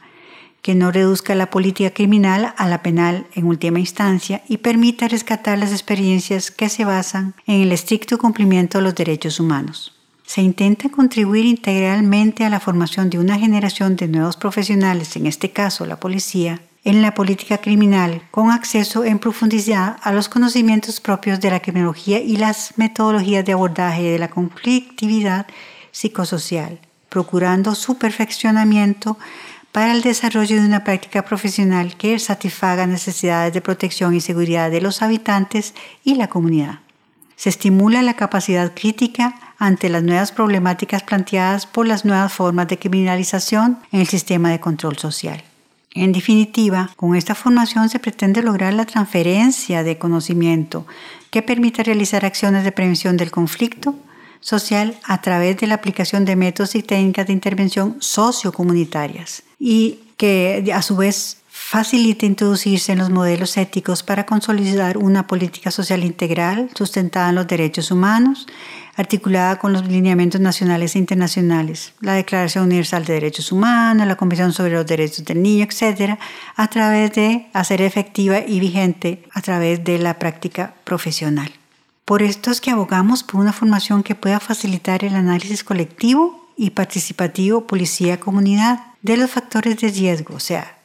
que 0.61 0.75
no 0.75 0.93
reduzca 0.93 1.35
la 1.35 1.49
política 1.49 1.93
criminal 1.93 2.53
a 2.59 2.69
la 2.69 2.83
penal 2.83 3.27
en 3.35 3.47
última 3.47 3.81
instancia 3.81 4.43
y 4.47 4.59
permita 4.59 5.09
rescatar 5.09 5.57
las 5.57 5.73
experiencias 5.73 6.51
que 6.51 6.69
se 6.69 6.85
basan 6.85 7.33
en 7.47 7.63
el 7.63 7.73
estricto 7.73 8.19
cumplimiento 8.19 8.77
de 8.77 8.85
los 8.85 8.95
derechos 8.95 9.41
humanos. 9.41 9.95
Se 10.27 10.43
intenta 10.43 10.91
contribuir 10.91 11.47
integralmente 11.47 12.45
a 12.45 12.51
la 12.51 12.61
formación 12.61 13.09
de 13.09 13.19
una 13.19 13.39
generación 13.39 13.97
de 13.97 14.09
nuevos 14.09 14.37
profesionales, 14.37 15.17
en 15.17 15.25
este 15.25 15.53
caso 15.53 15.87
la 15.87 15.99
policía, 15.99 16.61
en 16.85 17.03
la 17.03 17.15
política 17.15 17.59
criminal, 17.59 18.23
con 18.31 18.51
acceso 18.51 19.05
en 19.05 19.19
profundidad 19.19 19.99
a 20.03 20.13
los 20.13 20.29
conocimientos 20.29 21.01
propios 21.01 21.41
de 21.41 21.51
la 21.51 21.61
criminología 21.61 22.21
y 22.21 22.37
las 22.37 22.75
metodologías 22.77 23.45
de 23.45 23.53
abordaje 23.53 24.03
de 24.03 24.19
la 24.19 24.29
conflictividad 24.29 25.47
psicosocial, 25.93 26.79
procurando 27.09 27.75
su 27.75 27.99
perfeccionamiento 27.99 29.19
para 29.73 29.93
el 29.93 30.03
desarrollo 30.03 30.57
de 30.57 30.67
una 30.67 30.83
práctica 30.83 31.23
profesional 31.23 31.97
que 31.97 32.19
satisfaga 32.19 32.87
necesidades 32.87 33.53
de 33.53 33.61
protección 33.61 34.15
y 34.15 34.21
seguridad 34.21 34.71
de 34.71 34.81
los 34.81 35.03
habitantes 35.03 35.75
y 36.03 36.15
la 36.15 36.29
comunidad. 36.29 36.81
Se 37.37 37.49
estimula 37.49 38.03
la 38.03 38.15
capacidad 38.15 38.73
crítica 38.75 39.35
ante 39.59 39.89
las 39.89 40.03
nuevas 40.03 40.33
problemáticas 40.33 41.03
planteadas 41.03 41.67
por 41.67 41.87
las 41.87 42.05
nuevas 42.05 42.33
formas 42.33 42.69
de 42.69 42.79
criminalización 42.79 43.79
en 43.93 44.01
el 44.01 44.09
sistema 44.09 44.51
de 44.51 44.61
control 44.61 44.99
social. 44.99 45.43
En 45.94 46.12
definitiva, 46.12 46.90
con 46.97 47.16
esta 47.16 47.35
formación 47.35 47.88
se 47.88 47.99
pretende 47.99 48.42
lograr 48.42 48.73
la 48.75 48.87
transferencia 48.87 49.82
de 49.82 49.99
conocimiento 49.99 50.87
que 51.30 51.42
permita 51.42 51.82
realizar 51.82 52.25
acciones 52.25 52.62
de 52.64 52.73
prevención 52.73 53.16
del 53.16 53.30
conflicto 53.30 53.97
social 54.40 54.97
a 55.04 55.20
través 55.20 55.59
de 55.59 55.66
la 55.66 55.75
aplicación 55.75 56.25
de 56.25 56.37
métodos 56.37 56.75
y 56.75 56.82
técnicas 56.82 57.26
de 57.26 57.32
intervención 57.32 57.97
sociocomunitarias 58.00 59.42
y 59.59 59.99
que 60.16 60.70
a 60.73 60.82
su 60.82 60.97
vez 60.97 61.38
facilite 61.49 62.26
introducirse 62.26 62.92
en 62.92 62.99
los 62.99 63.11
modelos 63.11 63.56
éticos 63.56 64.02
para 64.02 64.26
consolidar 64.26 64.97
una 64.97 65.26
política 65.26 65.70
social 65.70 66.04
integral 66.04 66.70
sustentada 66.75 67.28
en 67.28 67.35
los 67.35 67.47
derechos 67.47 67.90
humanos, 67.90 68.47
articulada 69.00 69.59
con 69.59 69.73
los 69.73 69.87
lineamientos 69.87 70.40
nacionales 70.40 70.95
e 70.95 70.99
internacionales, 70.99 71.92
la 72.00 72.14
Declaración 72.14 72.64
Universal 72.64 73.04
de 73.04 73.14
Derechos 73.14 73.50
Humanos, 73.50 74.07
la 74.07 74.16
Convención 74.16 74.52
sobre 74.52 74.75
los 74.75 74.87
Derechos 74.87 75.25
del 75.25 75.42
Niño, 75.42 75.64
etc., 75.64 76.19
a 76.57 76.69
través 76.69 77.12
de 77.12 77.49
hacer 77.52 77.80
efectiva 77.83 78.40
y 78.40 78.61
vigente 78.61 79.25
a 79.33 79.40
través 79.40 79.83
de 79.85 79.99
la 79.99 80.19
práctica 80.19 80.75
profesional. 80.85 81.50
Por 82.04 82.23
esto 82.23 82.50
es 82.50 82.61
que 82.61 82.71
abogamos 82.71 83.23
por 83.23 83.40
una 83.40 83.52
formación 83.52 84.02
que 84.02 84.14
pueda 84.14 84.40
facilitar 84.40 85.04
el 85.04 85.14
análisis 85.14 85.64
colectivo 85.64 86.49
y 86.57 86.71
participativo 86.71 87.66
policía-comunidad 87.66 88.80
de 89.02 89.16
los 89.16 89.30
factores 89.30 89.78
de 89.78 89.88
riesgo, 89.88 90.35
o 90.35 90.40
sea, 90.40 90.76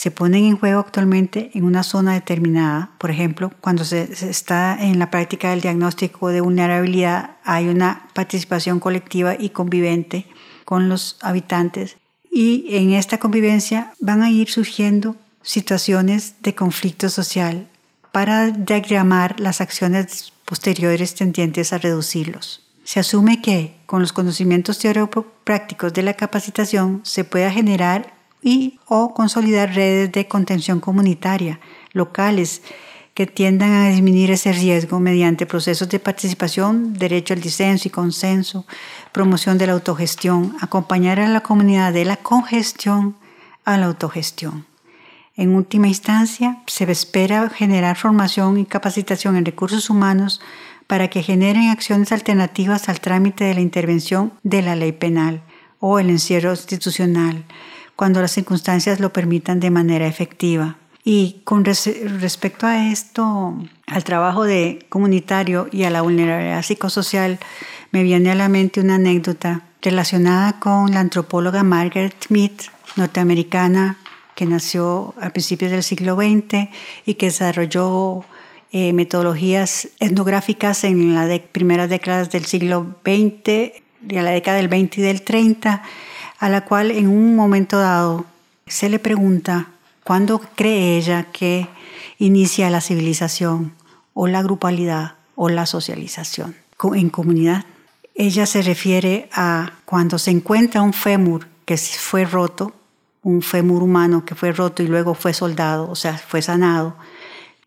se 0.00 0.10
ponen 0.10 0.44
en 0.44 0.56
juego 0.56 0.80
actualmente 0.80 1.50
en 1.52 1.64
una 1.64 1.82
zona 1.82 2.14
determinada. 2.14 2.92
Por 2.96 3.10
ejemplo, 3.10 3.52
cuando 3.60 3.84
se, 3.84 4.10
está 4.30 4.78
en 4.80 4.98
la 4.98 5.10
práctica 5.10 5.50
del 5.50 5.60
diagnóstico 5.60 6.30
de 6.30 6.40
vulnerabilidad, 6.40 7.36
hay 7.44 7.68
una 7.68 8.08
participación 8.14 8.80
colectiva 8.80 9.36
y 9.38 9.50
convivente 9.50 10.26
con 10.64 10.88
los 10.88 11.18
habitantes. 11.20 11.98
Y 12.32 12.64
en 12.70 12.92
esta 12.92 13.18
convivencia 13.18 13.92
van 14.00 14.22
a 14.22 14.30
ir 14.30 14.48
surgiendo 14.48 15.16
situaciones 15.42 16.36
de 16.40 16.54
conflicto 16.54 17.10
social 17.10 17.68
para 18.10 18.52
diagramar 18.52 19.38
las 19.38 19.60
acciones 19.60 20.32
posteriores 20.46 21.14
tendientes 21.14 21.74
a 21.74 21.78
reducirlos. 21.78 22.66
Se 22.84 23.00
asume 23.00 23.42
que 23.42 23.76
con 23.84 24.00
los 24.00 24.14
conocimientos 24.14 24.78
teórico-prácticos 24.78 25.92
de 25.92 26.04
la 26.04 26.14
capacitación 26.14 27.02
se 27.04 27.24
pueda 27.24 27.50
generar 27.50 28.18
y 28.42 28.78
o 28.86 29.14
consolidar 29.14 29.74
redes 29.74 30.12
de 30.12 30.28
contención 30.28 30.80
comunitaria 30.80 31.60
locales 31.92 32.62
que 33.14 33.26
tiendan 33.26 33.72
a 33.72 33.88
disminuir 33.90 34.30
ese 34.30 34.52
riesgo 34.52 35.00
mediante 35.00 35.46
procesos 35.46 35.88
de 35.88 35.98
participación, 35.98 36.94
derecho 36.94 37.34
al 37.34 37.40
disenso 37.40 37.88
y 37.88 37.90
consenso, 37.90 38.66
promoción 39.12 39.58
de 39.58 39.66
la 39.66 39.72
autogestión, 39.74 40.56
acompañar 40.60 41.20
a 41.20 41.28
la 41.28 41.42
comunidad 41.42 41.92
de 41.92 42.04
la 42.04 42.16
congestión 42.16 43.16
a 43.64 43.76
la 43.76 43.86
autogestión. 43.86 44.66
En 45.36 45.54
última 45.54 45.88
instancia, 45.88 46.62
se 46.66 46.90
espera 46.90 47.48
generar 47.50 47.96
formación 47.96 48.58
y 48.58 48.64
capacitación 48.64 49.36
en 49.36 49.44
recursos 49.44 49.90
humanos 49.90 50.40
para 50.86 51.08
que 51.08 51.22
generen 51.22 51.68
acciones 51.68 52.12
alternativas 52.12 52.88
al 52.88 53.00
trámite 53.00 53.44
de 53.44 53.54
la 53.54 53.60
intervención 53.60 54.32
de 54.42 54.62
la 54.62 54.76
ley 54.76 54.92
penal 54.92 55.42
o 55.78 55.98
el 55.98 56.10
encierro 56.10 56.50
institucional, 56.50 57.44
cuando 58.00 58.22
las 58.22 58.30
circunstancias 58.30 58.98
lo 58.98 59.12
permitan 59.12 59.60
de 59.60 59.70
manera 59.70 60.06
efectiva. 60.06 60.78
Y 61.04 61.42
con 61.44 61.66
respecto 61.66 62.66
a 62.66 62.90
esto, 62.90 63.54
al 63.86 64.04
trabajo 64.04 64.44
de 64.44 64.86
comunitario 64.88 65.68
y 65.70 65.84
a 65.84 65.90
la 65.90 66.00
vulnerabilidad 66.00 66.62
psicosocial, 66.62 67.38
me 67.90 68.02
viene 68.02 68.30
a 68.30 68.34
la 68.34 68.48
mente 68.48 68.80
una 68.80 68.94
anécdota 68.94 69.64
relacionada 69.82 70.58
con 70.60 70.92
la 70.92 71.00
antropóloga 71.00 71.62
Margaret 71.62 72.14
Smith, 72.26 72.62
norteamericana, 72.96 73.98
que 74.34 74.46
nació 74.46 75.12
a 75.20 75.28
principios 75.28 75.70
del 75.70 75.82
siglo 75.82 76.16
XX 76.16 76.70
y 77.04 77.14
que 77.16 77.26
desarrolló 77.26 78.24
eh, 78.72 78.94
metodologías 78.94 79.90
etnográficas 79.98 80.84
en 80.84 81.14
las 81.14 81.38
primeras 81.52 81.90
décadas 81.90 82.30
del 82.30 82.46
siglo 82.46 82.96
XX, 83.02 83.44
de 84.00 84.22
la 84.22 84.30
década 84.30 84.56
del 84.56 84.68
20 84.68 85.02
y 85.02 85.04
del 85.04 85.20
30, 85.20 85.82
a 86.40 86.48
la 86.48 86.62
cual 86.62 86.90
en 86.90 87.06
un 87.06 87.36
momento 87.36 87.78
dado 87.78 88.26
se 88.66 88.88
le 88.88 88.98
pregunta 88.98 89.68
cuándo 90.02 90.40
cree 90.40 90.96
ella 90.96 91.28
que 91.32 91.68
inicia 92.18 92.70
la 92.70 92.80
civilización 92.80 93.72
o 94.14 94.26
la 94.26 94.42
grupalidad 94.42 95.14
o 95.36 95.48
la 95.48 95.66
socialización 95.66 96.56
en 96.94 97.10
comunidad. 97.10 97.64
Ella 98.14 98.46
se 98.46 98.62
refiere 98.62 99.28
a 99.32 99.74
cuando 99.84 100.18
se 100.18 100.32
encuentra 100.32 100.82
un 100.82 100.92
fémur 100.92 101.46
que 101.64 101.76
fue 101.76 102.24
roto 102.24 102.74
un 103.22 103.42
fémur 103.42 103.82
humano 103.82 104.24
que 104.24 104.34
fue 104.34 104.52
roto 104.52 104.82
y 104.82 104.86
luego 104.86 105.14
fue 105.14 105.34
soldado, 105.34 105.90
o 105.90 105.94
sea, 105.94 106.16
fue 106.16 106.42
sanado, 106.42 106.96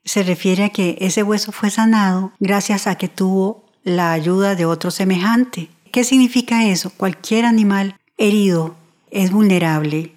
se 0.04 0.24
refiere 0.24 0.66
a 0.66 0.70
que 0.70 0.98
ese 1.00 1.24
hueso 1.24 1.52
fue 1.52 1.70
sanado 1.70 2.32
gracias 2.40 2.88
a 2.88 2.96
que 2.96 3.08
tuvo 3.08 3.64
la 3.84 4.12
ayuda 4.12 4.56
de 4.56 4.66
otro 4.66 4.92
semejante. 4.92 5.70
¿Qué 5.92 6.04
significa 6.04 6.66
eso? 6.66 6.92
Cualquier 6.98 7.46
animal 7.46 7.96
herido 8.24 8.76
es 9.12 9.32
vulnerable 9.32 10.14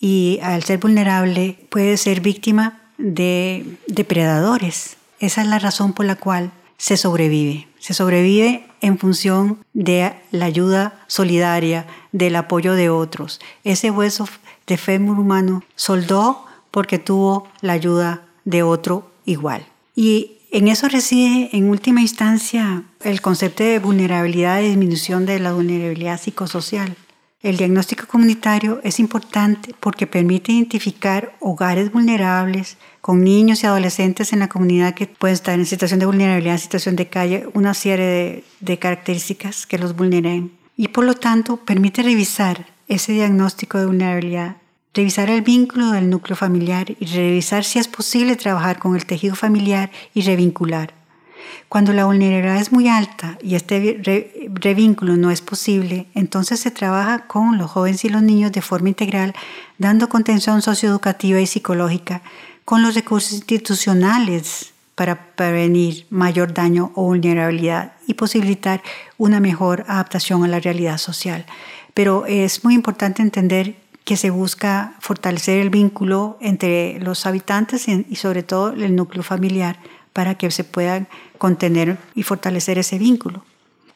y 0.00 0.38
al 0.42 0.62
ser 0.62 0.78
vulnerable 0.78 1.58
puede 1.70 1.96
ser 1.96 2.20
víctima 2.20 2.80
de 2.98 3.78
depredadores. 3.86 4.96
Esa 5.18 5.42
es 5.42 5.48
la 5.48 5.58
razón 5.58 5.92
por 5.92 6.06
la 6.06 6.16
cual 6.16 6.52
se 6.76 6.96
sobrevive. 6.96 7.66
Se 7.78 7.94
sobrevive 7.94 8.66
en 8.80 8.98
función 8.98 9.58
de 9.72 10.12
la 10.30 10.44
ayuda 10.44 11.00
solidaria, 11.08 11.86
del 12.12 12.36
apoyo 12.36 12.74
de 12.74 12.90
otros. 12.90 13.40
Ese 13.64 13.90
hueso 13.90 14.28
de 14.66 14.76
fémur 14.76 15.18
humano 15.18 15.64
soldó 15.74 16.44
porque 16.70 16.98
tuvo 16.98 17.48
la 17.60 17.72
ayuda 17.72 18.22
de 18.44 18.62
otro 18.62 19.10
igual. 19.24 19.66
Y 19.96 20.32
en 20.50 20.68
eso 20.68 20.88
reside, 20.88 21.50
en 21.52 21.68
última 21.68 22.00
instancia, 22.00 22.84
el 23.02 23.20
concepto 23.20 23.64
de 23.64 23.78
vulnerabilidad 23.78 24.60
y 24.60 24.68
disminución 24.68 25.26
de 25.26 25.40
la 25.40 25.52
vulnerabilidad 25.52 26.20
psicosocial. 26.20 26.96
El 27.40 27.56
diagnóstico 27.56 28.08
comunitario 28.08 28.80
es 28.82 28.98
importante 28.98 29.72
porque 29.78 30.08
permite 30.08 30.50
identificar 30.50 31.36
hogares 31.38 31.92
vulnerables 31.92 32.78
con 33.00 33.22
niños 33.22 33.62
y 33.62 33.66
adolescentes 33.66 34.32
en 34.32 34.40
la 34.40 34.48
comunidad 34.48 34.94
que 34.94 35.06
pueden 35.06 35.34
estar 35.34 35.56
en 35.56 35.64
situación 35.64 36.00
de 36.00 36.06
vulnerabilidad, 36.06 36.54
en 36.54 36.60
situación 36.60 36.96
de 36.96 37.06
calle, 37.06 37.48
una 37.54 37.74
serie 37.74 38.04
de, 38.04 38.44
de 38.58 38.78
características 38.80 39.66
que 39.66 39.78
los 39.78 39.94
vulneren. 39.94 40.50
Y 40.76 40.88
por 40.88 41.04
lo 41.04 41.14
tanto 41.14 41.58
permite 41.58 42.02
revisar 42.02 42.66
ese 42.88 43.12
diagnóstico 43.12 43.78
de 43.78 43.86
vulnerabilidad, 43.86 44.56
revisar 44.92 45.30
el 45.30 45.42
vínculo 45.42 45.92
del 45.92 46.10
núcleo 46.10 46.34
familiar 46.34 46.90
y 46.98 47.06
revisar 47.06 47.62
si 47.62 47.78
es 47.78 47.86
posible 47.86 48.34
trabajar 48.34 48.80
con 48.80 48.96
el 48.96 49.06
tejido 49.06 49.36
familiar 49.36 49.92
y 50.12 50.22
revincular. 50.22 50.92
Cuando 51.68 51.92
la 51.92 52.06
vulnerabilidad 52.06 52.60
es 52.60 52.72
muy 52.72 52.88
alta 52.88 53.38
y 53.42 53.54
este 53.54 54.00
revínculo 54.54 55.16
no 55.16 55.30
es 55.30 55.40
posible, 55.40 56.06
entonces 56.14 56.60
se 56.60 56.70
trabaja 56.70 57.26
con 57.26 57.58
los 57.58 57.70
jóvenes 57.70 58.04
y 58.04 58.08
los 58.08 58.22
niños 58.22 58.52
de 58.52 58.62
forma 58.62 58.88
integral, 58.88 59.34
dando 59.76 60.08
contención 60.08 60.62
socioeducativa 60.62 61.40
y 61.40 61.46
psicológica, 61.46 62.22
con 62.64 62.82
los 62.82 62.94
recursos 62.94 63.32
institucionales 63.32 64.72
para 64.94 65.34
prevenir 65.36 66.06
mayor 66.10 66.52
daño 66.52 66.90
o 66.94 67.04
vulnerabilidad 67.04 67.92
y 68.06 68.14
posibilitar 68.14 68.82
una 69.16 69.38
mejor 69.38 69.84
adaptación 69.86 70.44
a 70.44 70.48
la 70.48 70.58
realidad 70.58 70.98
social. 70.98 71.46
Pero 71.94 72.26
es 72.26 72.64
muy 72.64 72.74
importante 72.74 73.22
entender 73.22 73.76
que 74.04 74.16
se 74.16 74.30
busca 74.30 74.94
fortalecer 75.00 75.58
el 75.58 75.70
vínculo 75.70 76.38
entre 76.40 76.98
los 77.00 77.26
habitantes 77.26 77.86
y 77.88 78.16
sobre 78.16 78.42
todo 78.42 78.72
el 78.72 78.96
núcleo 78.96 79.22
familiar 79.22 79.78
para 80.12 80.36
que 80.36 80.50
se 80.50 80.64
puedan 80.64 81.08
contener 81.38 81.98
y 82.14 82.22
fortalecer 82.22 82.78
ese 82.78 82.98
vínculo. 82.98 83.44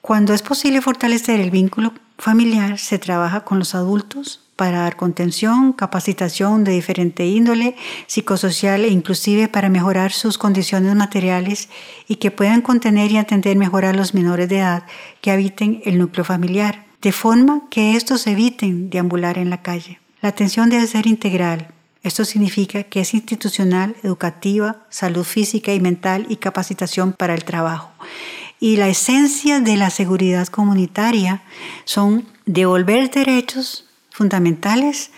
Cuando 0.01 0.35
es 0.35 0.43
posible 0.43 0.81
fortalecer 0.81 1.41
el 1.41 1.51
vínculo 1.51 1.93
familiar, 2.19 2.79
se 2.79 2.99
trabaja 2.99 3.45
con 3.45 3.59
los 3.59 3.75
adultos 3.75 4.41
para 4.57 4.81
dar 4.81 4.97
contención, 4.97 5.73
capacitación 5.73 6.65
de 6.65 6.73
diferente 6.73 7.27
índole, 7.27 7.77
psicosocial 8.07 8.85
e 8.85 8.89
inclusive 8.89 9.49
para 9.49 9.69
mejorar 9.69 10.13
sus 10.13 10.39
condiciones 10.39 10.95
materiales 10.95 11.69
y 12.07 12.17
que 12.17 12.31
puedan 12.31 12.63
contener 12.63 13.11
y 13.11 13.17
atender 13.17 13.57
mejor 13.57 13.85
a 13.85 13.93
los 13.93 14.15
menores 14.15 14.49
de 14.49 14.59
edad 14.59 14.85
que 15.21 15.31
habiten 15.31 15.83
el 15.85 15.99
núcleo 15.99 16.25
familiar, 16.25 16.85
de 17.01 17.13
forma 17.13 17.63
que 17.71 17.97
estos 17.97 18.27
eviten 18.27 18.91
deambular 18.91 19.39
en 19.39 19.51
la 19.51 19.63
calle. 19.63 20.01
La 20.21 20.29
atención 20.29 20.71
debe 20.71 20.87
ser 20.87 21.07
integral, 21.07 21.69
esto 22.03 22.25
significa 22.25 22.83
que 22.83 23.01
es 23.01 23.15
institucional, 23.15 23.95
educativa, 24.03 24.79
salud 24.91 25.25
física 25.25 25.73
y 25.73 25.81
mental 25.81 26.27
y 26.29 26.37
capacitación 26.37 27.13
para 27.13 27.35
el 27.35 27.45
trabajo. 27.45 27.91
Y 28.59 28.77
la 28.77 28.89
esencia 28.89 29.61
de 29.61 29.77
la 29.77 29.91
seguridad 29.91 30.49
comunitaria 30.49 31.43
son 31.85 32.27
devolver 32.47 33.11
derechos 33.11 33.87
fundamentales 34.11 35.11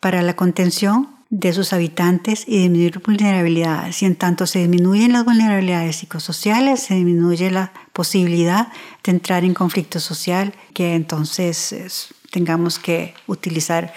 para 0.00 0.22
la 0.22 0.34
contención 0.34 1.08
de 1.30 1.52
sus 1.52 1.72
habitantes 1.72 2.44
y 2.46 2.58
disminuir 2.58 2.98
vulnerabilidades. 2.98 4.02
Y 4.02 4.06
en 4.06 4.16
tanto 4.16 4.46
se 4.46 4.58
disminuyen 4.58 5.12
las 5.12 5.24
vulnerabilidades 5.24 5.96
psicosociales, 5.96 6.80
se 6.80 6.94
disminuye 6.94 7.50
la 7.50 7.72
posibilidad 7.92 8.68
de 9.02 9.12
entrar 9.12 9.44
en 9.44 9.54
conflicto 9.54 9.98
social, 9.98 10.52
que 10.74 10.94
entonces 10.94 12.12
tengamos 12.30 12.78
que 12.78 13.14
utilizar 13.26 13.94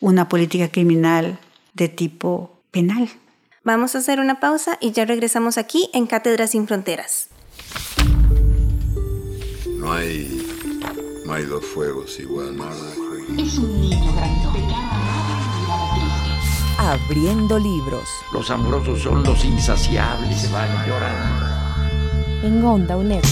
una 0.00 0.28
política 0.28 0.68
criminal 0.68 1.40
de 1.78 1.88
tipo 1.88 2.50
penal. 2.70 3.08
Vamos 3.62 3.94
a 3.94 3.98
hacer 3.98 4.20
una 4.20 4.40
pausa 4.40 4.76
y 4.80 4.92
ya 4.92 5.04
regresamos 5.04 5.56
aquí 5.56 5.88
en 5.94 6.06
Cátedras 6.06 6.50
sin 6.50 6.66
Fronteras. 6.66 7.28
No 9.78 9.92
hay, 9.92 10.44
no 11.24 11.32
hay 11.32 11.44
dos 11.44 11.64
fuegos 11.64 12.18
igual. 12.18 12.56
Es 13.38 13.58
un 13.58 13.80
niño 13.80 14.12
grandote. 14.12 14.58
Abriendo 16.78 17.58
libros. 17.58 18.08
Los 18.32 18.50
amorosos 18.50 19.02
son 19.02 19.22
los 19.22 19.44
insaciables, 19.44 20.40
se 20.40 20.52
van 20.52 20.68
llorando. 20.86 22.46
En 22.46 22.64
Onda 22.64 22.96
UNED. 22.96 23.24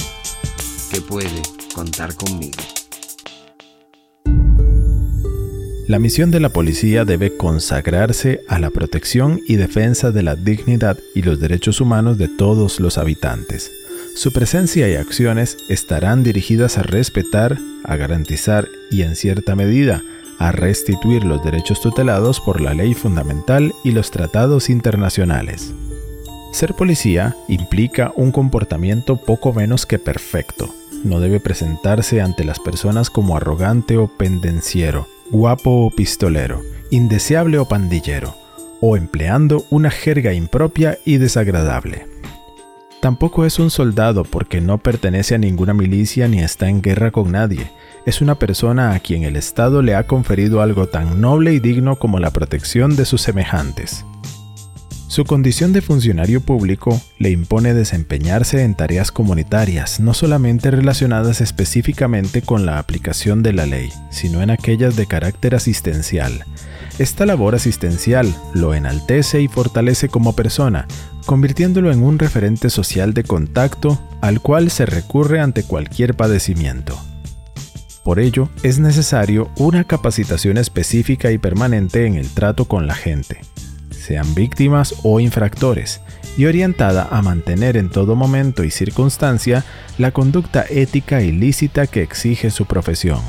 Que 0.90 1.00
puede 1.00 1.42
contar 1.74 2.14
conmigo. 2.14 2.62
La 5.86 6.00
misión 6.00 6.32
de 6.32 6.40
la 6.40 6.48
policía 6.48 7.04
debe 7.04 7.36
consagrarse 7.36 8.40
a 8.48 8.58
la 8.58 8.70
protección 8.70 9.40
y 9.46 9.54
defensa 9.54 10.10
de 10.10 10.24
la 10.24 10.34
dignidad 10.34 10.98
y 11.14 11.22
los 11.22 11.38
derechos 11.38 11.80
humanos 11.80 12.18
de 12.18 12.26
todos 12.26 12.80
los 12.80 12.98
habitantes. 12.98 13.70
Su 14.16 14.32
presencia 14.32 14.88
y 14.88 14.96
acciones 14.96 15.56
estarán 15.68 16.24
dirigidas 16.24 16.76
a 16.76 16.82
respetar, 16.82 17.56
a 17.84 17.94
garantizar 17.94 18.66
y 18.90 19.02
en 19.02 19.14
cierta 19.14 19.54
medida 19.54 20.02
a 20.40 20.50
restituir 20.50 21.24
los 21.24 21.44
derechos 21.44 21.80
tutelados 21.80 22.40
por 22.40 22.60
la 22.60 22.74
ley 22.74 22.94
fundamental 22.94 23.72
y 23.84 23.92
los 23.92 24.10
tratados 24.10 24.70
internacionales. 24.70 25.72
Ser 26.52 26.74
policía 26.74 27.36
implica 27.46 28.12
un 28.16 28.32
comportamiento 28.32 29.18
poco 29.18 29.52
menos 29.52 29.86
que 29.86 30.00
perfecto. 30.00 30.74
No 31.04 31.20
debe 31.20 31.38
presentarse 31.38 32.20
ante 32.20 32.44
las 32.44 32.58
personas 32.58 33.08
como 33.08 33.36
arrogante 33.36 33.98
o 33.98 34.08
pendenciero, 34.08 35.06
guapo 35.30 35.86
o 35.86 35.90
pistolero, 35.90 36.62
indeseable 36.90 37.58
o 37.58 37.66
pandillero, 37.66 38.34
o 38.80 38.96
empleando 38.96 39.64
una 39.70 39.90
jerga 39.90 40.32
impropia 40.32 40.98
y 41.04 41.18
desagradable. 41.18 42.06
Tampoco 43.00 43.44
es 43.44 43.58
un 43.58 43.70
soldado 43.70 44.24
porque 44.24 44.60
no 44.60 44.78
pertenece 44.78 45.34
a 45.34 45.38
ninguna 45.38 45.74
milicia 45.74 46.28
ni 46.28 46.40
está 46.40 46.68
en 46.68 46.82
guerra 46.82 47.10
con 47.10 47.30
nadie. 47.30 47.70
Es 48.04 48.20
una 48.20 48.36
persona 48.36 48.92
a 48.92 49.00
quien 49.00 49.24
el 49.24 49.36
Estado 49.36 49.82
le 49.82 49.94
ha 49.94 50.06
conferido 50.06 50.60
algo 50.62 50.88
tan 50.88 51.20
noble 51.20 51.52
y 51.52 51.60
digno 51.60 51.96
como 51.96 52.18
la 52.18 52.30
protección 52.30 52.96
de 52.96 53.04
sus 53.04 53.20
semejantes. 53.20 54.04
Su 55.08 55.24
condición 55.24 55.72
de 55.72 55.82
funcionario 55.82 56.40
público 56.40 57.00
le 57.18 57.30
impone 57.30 57.74
desempeñarse 57.74 58.64
en 58.64 58.74
tareas 58.74 59.12
comunitarias, 59.12 60.00
no 60.00 60.14
solamente 60.14 60.70
relacionadas 60.72 61.40
específicamente 61.40 62.42
con 62.42 62.66
la 62.66 62.80
aplicación 62.80 63.44
de 63.44 63.52
la 63.52 63.66
ley, 63.66 63.90
sino 64.10 64.42
en 64.42 64.50
aquellas 64.50 64.96
de 64.96 65.06
carácter 65.06 65.54
asistencial. 65.54 66.44
Esta 66.98 67.24
labor 67.24 67.54
asistencial 67.54 68.34
lo 68.52 68.74
enaltece 68.74 69.40
y 69.40 69.48
fortalece 69.48 70.08
como 70.08 70.34
persona, 70.34 70.88
convirtiéndolo 71.24 71.92
en 71.92 72.02
un 72.02 72.18
referente 72.18 72.68
social 72.68 73.14
de 73.14 73.22
contacto 73.22 74.00
al 74.20 74.40
cual 74.40 74.70
se 74.70 74.86
recurre 74.86 75.40
ante 75.40 75.62
cualquier 75.62 76.16
padecimiento. 76.16 76.98
Por 78.02 78.18
ello, 78.18 78.48
es 78.62 78.80
necesario 78.80 79.50
una 79.56 79.84
capacitación 79.84 80.58
específica 80.58 81.30
y 81.30 81.38
permanente 81.38 82.06
en 82.06 82.14
el 82.14 82.28
trato 82.28 82.64
con 82.64 82.86
la 82.86 82.94
gente, 82.94 83.40
sean 84.06 84.34
víctimas 84.34 84.94
o 85.02 85.18
infractores, 85.18 86.00
y 86.36 86.44
orientada 86.44 87.08
a 87.10 87.22
mantener 87.22 87.76
en 87.76 87.90
todo 87.90 88.14
momento 88.14 88.62
y 88.62 88.70
circunstancia 88.70 89.64
la 89.98 90.12
conducta 90.12 90.64
ética 90.68 91.22
y 91.22 91.32
lícita 91.32 91.86
que 91.86 92.02
exige 92.02 92.50
su 92.50 92.66
profesión. 92.66 93.20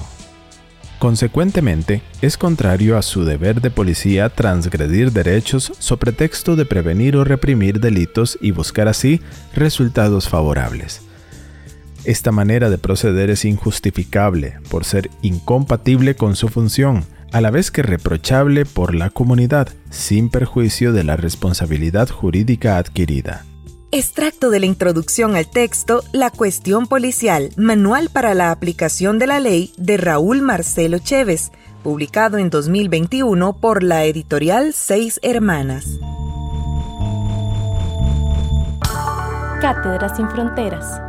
Consecuentemente, 1.00 2.02
es 2.22 2.38
contrario 2.38 2.98
a 2.98 3.02
su 3.02 3.24
deber 3.24 3.62
de 3.62 3.70
policía 3.70 4.30
transgredir 4.30 5.12
derechos 5.12 5.72
sobre 5.80 6.12
pretexto 6.12 6.56
de 6.56 6.66
prevenir 6.66 7.16
o 7.18 7.24
reprimir 7.24 7.80
delitos 7.80 8.38
y 8.42 8.52
buscar 8.52 8.88
así 8.88 9.22
resultados 9.54 10.28
favorables. 10.28 11.02
Esta 12.04 12.32
manera 12.32 12.70
de 12.70 12.78
proceder 12.78 13.30
es 13.30 13.46
injustificable 13.46 14.60
por 14.70 14.86
ser 14.86 15.10
incompatible 15.22 16.16
con 16.16 16.36
su 16.36 16.48
función, 16.48 17.04
a 17.32 17.42
la 17.42 17.52
vez 17.52 17.72
que 17.72 17.82
reprochable 17.82 18.66
por 18.66 18.96
la 18.96 19.10
comunidad, 19.10 19.70
sin 19.90 20.30
perjuicio 20.30 20.94
de 20.94 21.04
la 21.04 21.18
responsabilidad 21.18 22.10
jurídica 22.10 22.78
adquirida. 22.78 23.46
Extracto 23.92 24.50
de 24.50 24.60
la 24.60 24.66
introducción 24.66 25.36
al 25.36 25.50
texto 25.50 26.04
La 26.12 26.30
cuestión 26.30 26.88
policial, 26.88 27.52
Manual 27.56 28.10
para 28.12 28.34
la 28.34 28.52
aplicación 28.52 29.18
de 29.18 29.28
la 29.28 29.40
ley 29.40 29.72
de 29.78 29.96
Raúl 29.96 30.42
Marcelo 30.42 31.00
Chévez, 31.00 31.52
publicado 31.84 32.38
en 32.38 32.50
2021 32.50 33.54
por 33.54 33.84
la 33.84 34.04
editorial 34.04 34.74
Seis 34.74 35.22
Hermanas. 35.24 36.00
Cátedras 39.62 40.18
sin 40.18 40.30
Fronteras. 40.30 41.02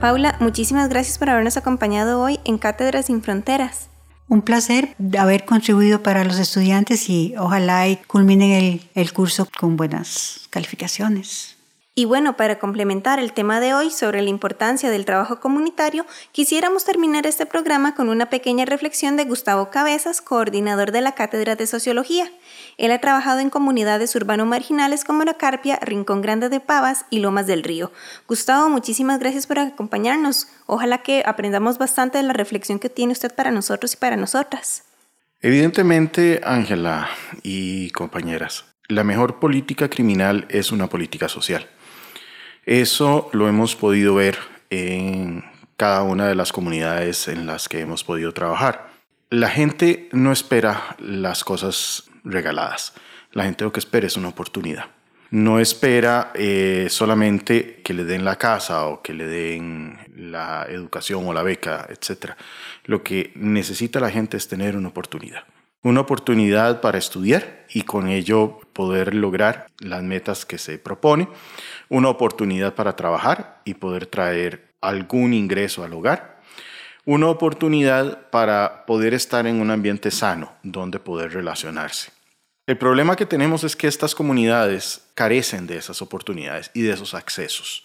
Paula, 0.00 0.36
muchísimas 0.40 0.90
gracias 0.90 1.18
por 1.18 1.30
habernos 1.30 1.56
acompañado 1.56 2.20
hoy 2.20 2.38
en 2.44 2.58
Cátedras 2.58 3.06
sin 3.06 3.22
Fronteras. 3.22 3.88
Un 4.28 4.42
placer 4.42 4.96
haber 5.18 5.44
contribuido 5.44 6.02
para 6.02 6.24
los 6.24 6.38
estudiantes 6.38 7.08
y 7.10 7.34
ojalá 7.36 7.88
y 7.88 7.96
culminen 7.96 8.52
el, 8.52 8.90
el 8.94 9.12
curso 9.12 9.46
con 9.60 9.76
buenas 9.76 10.46
calificaciones. 10.50 11.54
Y 11.96 12.06
bueno, 12.06 12.36
para 12.36 12.58
complementar 12.58 13.20
el 13.20 13.32
tema 13.32 13.60
de 13.60 13.72
hoy 13.72 13.90
sobre 13.90 14.20
la 14.20 14.28
importancia 14.28 14.90
del 14.90 15.04
trabajo 15.04 15.38
comunitario, 15.38 16.04
quisiéramos 16.32 16.84
terminar 16.84 17.24
este 17.24 17.46
programa 17.46 17.94
con 17.94 18.08
una 18.08 18.30
pequeña 18.30 18.64
reflexión 18.64 19.16
de 19.16 19.24
Gustavo 19.24 19.70
Cabezas, 19.70 20.20
coordinador 20.20 20.90
de 20.90 21.02
la 21.02 21.12
Cátedra 21.12 21.54
de 21.54 21.68
Sociología. 21.68 22.28
Él 22.76 22.90
ha 22.90 23.00
trabajado 23.00 23.40
en 23.40 23.50
comunidades 23.50 24.14
urbano-marginales 24.16 25.04
como 25.04 25.24
La 25.24 25.34
Carpia, 25.34 25.78
Rincón 25.80 26.22
Grande 26.22 26.48
de 26.48 26.60
Pavas 26.60 27.06
y 27.10 27.20
Lomas 27.20 27.46
del 27.46 27.62
Río. 27.62 27.92
Gustavo, 28.26 28.68
muchísimas 28.68 29.18
gracias 29.20 29.46
por 29.46 29.58
acompañarnos. 29.58 30.48
Ojalá 30.66 30.98
que 30.98 31.22
aprendamos 31.24 31.78
bastante 31.78 32.18
de 32.18 32.24
la 32.24 32.32
reflexión 32.32 32.78
que 32.78 32.88
tiene 32.88 33.12
usted 33.12 33.34
para 33.34 33.50
nosotros 33.50 33.94
y 33.94 33.96
para 33.96 34.16
nosotras. 34.16 34.84
Evidentemente, 35.40 36.40
Ángela 36.42 37.08
y 37.42 37.90
compañeras, 37.90 38.64
la 38.88 39.04
mejor 39.04 39.38
política 39.38 39.88
criminal 39.88 40.46
es 40.48 40.72
una 40.72 40.88
política 40.88 41.28
social. 41.28 41.68
Eso 42.66 43.28
lo 43.32 43.46
hemos 43.46 43.76
podido 43.76 44.14
ver 44.14 44.38
en 44.70 45.44
cada 45.76 46.02
una 46.02 46.26
de 46.26 46.34
las 46.34 46.52
comunidades 46.52 47.28
en 47.28 47.46
las 47.46 47.68
que 47.68 47.80
hemos 47.80 48.04
podido 48.04 48.32
trabajar. 48.32 48.90
La 49.30 49.50
gente 49.50 50.08
no 50.12 50.32
espera 50.32 50.96
las 50.98 51.44
cosas 51.44 52.04
regaladas. 52.24 52.94
La 53.32 53.44
gente 53.44 53.64
lo 53.64 53.72
que 53.72 53.80
espera 53.80 54.06
es 54.06 54.16
una 54.16 54.28
oportunidad. 54.28 54.86
No 55.30 55.58
espera 55.58 56.30
eh, 56.34 56.86
solamente 56.90 57.80
que 57.82 57.94
le 57.94 58.04
den 58.04 58.24
la 58.24 58.36
casa 58.36 58.86
o 58.86 59.02
que 59.02 59.12
le 59.12 59.26
den 59.26 59.98
la 60.16 60.66
educación 60.68 61.26
o 61.26 61.32
la 61.32 61.42
beca, 61.42 61.88
etc. 61.90 62.32
Lo 62.84 63.02
que 63.02 63.32
necesita 63.34 63.98
la 63.98 64.10
gente 64.10 64.36
es 64.36 64.46
tener 64.46 64.76
una 64.76 64.88
oportunidad. 64.88 65.44
Una 65.82 66.00
oportunidad 66.00 66.80
para 66.80 66.98
estudiar 66.98 67.66
y 67.68 67.82
con 67.82 68.08
ello 68.08 68.60
poder 68.72 69.14
lograr 69.14 69.66
las 69.80 70.02
metas 70.02 70.46
que 70.46 70.56
se 70.56 70.78
propone 70.78 71.28
una 71.88 72.08
oportunidad 72.08 72.74
para 72.74 72.96
trabajar 72.96 73.60
y 73.64 73.74
poder 73.74 74.06
traer 74.06 74.74
algún 74.80 75.34
ingreso 75.34 75.82
al 75.84 75.94
hogar, 75.94 76.33
una 77.04 77.28
oportunidad 77.28 78.30
para 78.30 78.86
poder 78.86 79.14
estar 79.14 79.46
en 79.46 79.60
un 79.60 79.70
ambiente 79.70 80.10
sano 80.10 80.52
donde 80.62 80.98
poder 80.98 81.32
relacionarse. 81.32 82.12
El 82.66 82.78
problema 82.78 83.14
que 83.14 83.26
tenemos 83.26 83.62
es 83.62 83.76
que 83.76 83.86
estas 83.86 84.14
comunidades 84.14 85.02
carecen 85.14 85.66
de 85.66 85.76
esas 85.76 86.00
oportunidades 86.00 86.70
y 86.72 86.80
de 86.80 86.92
esos 86.92 87.12
accesos. 87.12 87.84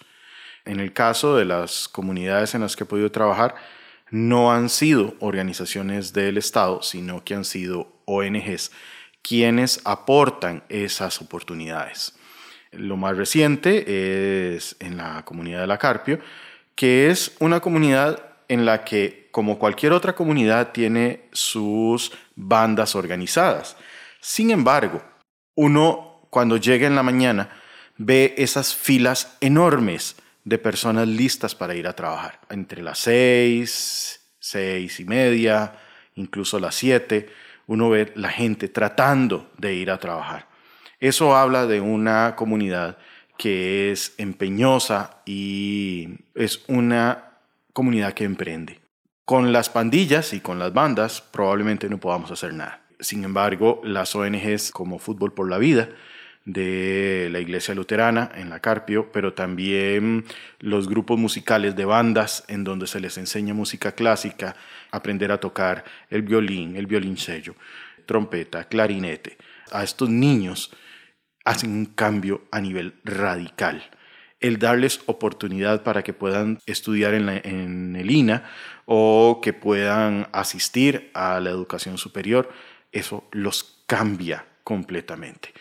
En 0.64 0.80
el 0.80 0.94
caso 0.94 1.36
de 1.36 1.44
las 1.44 1.90
comunidades 1.90 2.56
en 2.56 2.62
las 2.62 2.76
que 2.76 2.86
he 2.86 2.88
podido 2.88 3.12
trabajar, 3.12 3.56
no 4.10 4.54
han 4.54 4.70
sido 4.70 5.16
organizaciones 5.20 6.14
del 6.14 6.38
Estado, 6.38 6.82
sino 6.82 7.24
que 7.24 7.36
han 7.36 7.46
sido 7.46 7.92
ONGs 8.06 8.72
quienes 9.22 9.82
aportan 9.84 10.64
esas 10.70 11.22
oportunidades. 11.22 12.16
Lo 12.72 12.98
más 12.98 13.18
reciente 13.18 14.56
es 14.56 14.78
en 14.80 14.98
la 14.98 15.26
comunidad 15.26 15.62
de 15.62 15.68
la 15.68 15.78
Carpio, 15.78 16.20
que 16.76 17.10
es 17.10 17.36
una 17.40 17.60
comunidad 17.60 18.29
en 18.50 18.66
la 18.66 18.84
que, 18.84 19.30
como 19.32 19.58
cualquier 19.58 19.94
otra 19.94 20.14
comunidad, 20.14 20.72
tiene 20.74 21.30
sus 21.32 22.12
bandas 22.36 22.96
organizadas. 22.96 23.78
Sin 24.20 24.52
embargo, 24.52 25.02
uno 25.56 26.28
cuando 26.30 26.58
llega 26.58 26.88
en 26.88 26.96
la 26.96 27.04
mañana 27.04 27.50
ve 27.98 28.34
esas 28.38 28.76
filas 28.76 29.38
enormes 29.40 30.16
de 30.44 30.58
personas 30.58 31.08
listas 31.08 31.56
para 31.56 31.76
ir 31.76 31.88
a 31.88 31.96
trabajar. 31.96 32.40
Entre 32.50 32.82
las 32.82 33.00
seis, 33.00 34.22
seis 34.40 35.00
y 35.00 35.06
media, 35.06 35.74
incluso 36.16 36.60
las 36.60 36.76
siete, 36.76 37.30
uno 37.68 37.90
ve 37.90 38.12
la 38.16 38.30
gente 38.30 38.68
tratando 38.68 39.52
de 39.58 39.76
ir 39.76 39.92
a 39.92 40.00
trabajar. 40.00 40.48
Eso 41.00 41.36
habla 41.36 41.66
de 41.68 41.82
una 41.82 42.36
comunidad 42.36 42.98
que 43.38 43.92
es 43.92 44.16
empeñosa 44.18 45.22
y 45.26 46.10
es 46.36 46.64
una 46.68 47.29
comunidad 47.74 48.14
que 48.14 48.24
emprende. 48.24 48.80
Con 49.26 49.54
las 49.54 49.70
pandillas 49.70 50.34
y 50.34 50.40
con 50.40 50.60
las 50.60 50.74
bandas 50.74 51.22
probablemente 51.22 51.90
no 51.90 52.00
podamos 52.00 52.32
hacer 52.32 52.54
nada. 52.54 52.82
Sin 53.00 53.24
embargo, 53.24 53.80
las 53.84 54.16
ONGs 54.16 54.72
como 54.72 55.00
Fútbol 55.00 55.34
por 55.34 55.50
la 55.50 55.58
Vida 55.58 55.90
de 56.46 57.30
la 57.32 57.40
Iglesia 57.40 57.76
Luterana 57.76 58.32
en 58.36 58.50
la 58.50 58.60
Carpio, 58.60 59.12
pero 59.12 59.34
también 59.34 60.26
los 60.60 60.90
grupos 60.90 61.20
musicales 61.20 61.76
de 61.76 61.86
bandas 61.86 62.44
en 62.48 62.64
donde 62.64 62.88
se 62.88 63.00
les 63.00 63.18
enseña 63.18 63.54
música 63.54 63.92
clásica, 63.92 64.56
aprender 64.92 65.32
a 65.32 65.40
tocar 65.40 65.84
el 66.10 66.24
violín, 66.24 66.76
el 66.76 66.88
violoncello, 66.88 67.56
trompeta, 68.06 68.64
clarinete. 68.64 69.38
A 69.72 69.84
estos 69.84 70.10
niños 70.10 70.72
hacen 71.46 71.72
un 71.72 71.86
cambio 71.86 72.44
a 72.52 72.60
nivel 72.60 72.96
radical. 73.04 73.84
El 74.40 74.60
darles 74.60 75.02
oportunidad 75.06 75.84
para 75.84 76.04
que 76.04 76.14
puedan 76.14 76.60
estudiar 76.66 77.14
en, 77.14 77.96
el 77.96 78.12
INA 78.12 78.50
o 78.86 79.40
que 79.42 79.54
puedan 79.54 80.28
asistir 80.32 81.12
a 81.14 81.40
la 81.40 81.50
educación 81.50 81.98
superior, 81.98 82.50
eso 82.92 83.26
los 83.32 83.84
cambia 83.86 84.46
completamente. 84.64 85.54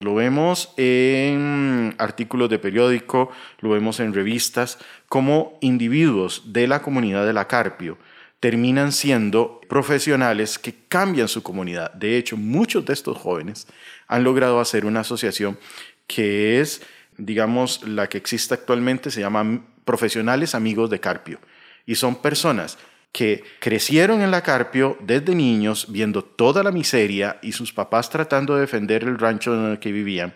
Lo 0.00 0.14
vemos 0.14 0.72
en 0.76 1.94
artículos 1.98 2.50
de 2.50 2.58
periódico, 2.58 3.30
lo 3.60 3.70
vemos 3.70 4.00
en 4.00 4.14
revistas, 4.14 4.78
como 5.08 5.58
individuos 5.60 6.52
de 6.52 6.66
la 6.66 6.82
comunidad 6.82 7.26
de 7.26 7.32
la 7.32 7.46
Carpio 7.46 7.98
terminan 8.42 8.90
siendo 8.90 9.60
profesionales 9.68 10.58
que 10.58 10.74
cambian 10.88 11.28
su 11.28 11.44
comunidad. 11.44 11.92
De 11.92 12.18
hecho, 12.18 12.36
muchos 12.36 12.84
de 12.84 12.92
estos 12.92 13.16
jóvenes 13.16 13.68
han 14.08 14.24
logrado 14.24 14.58
hacer 14.58 14.84
una 14.84 15.00
asociación 15.00 15.60
que 16.08 16.60
es, 16.60 16.82
digamos, 17.24 17.86
la 17.86 18.08
que 18.08 18.18
existe 18.18 18.54
actualmente, 18.54 19.10
se 19.10 19.20
llama 19.20 19.64
Profesionales 19.84 20.54
Amigos 20.54 20.90
de 20.90 21.00
Carpio. 21.00 21.40
Y 21.86 21.94
son 21.94 22.16
personas 22.16 22.78
que 23.12 23.44
crecieron 23.60 24.22
en 24.22 24.30
la 24.30 24.42
Carpio 24.42 24.96
desde 25.00 25.34
niños, 25.34 25.86
viendo 25.90 26.24
toda 26.24 26.62
la 26.62 26.72
miseria 26.72 27.38
y 27.42 27.52
sus 27.52 27.72
papás 27.72 28.08
tratando 28.08 28.54
de 28.54 28.62
defender 28.62 29.04
el 29.04 29.18
rancho 29.18 29.54
en 29.54 29.72
el 29.72 29.78
que 29.78 29.92
vivían, 29.92 30.34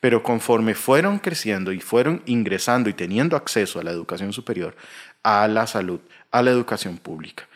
pero 0.00 0.22
conforme 0.22 0.74
fueron 0.74 1.18
creciendo 1.18 1.70
y 1.70 1.80
fueron 1.80 2.22
ingresando 2.26 2.88
y 2.88 2.94
teniendo 2.94 3.36
acceso 3.36 3.78
a 3.78 3.82
la 3.82 3.90
educación 3.90 4.32
superior, 4.32 4.74
a 5.22 5.46
la 5.48 5.66
salud, 5.66 6.00
a 6.30 6.42
la 6.42 6.50
educación 6.50 6.96
pública, 6.96 7.46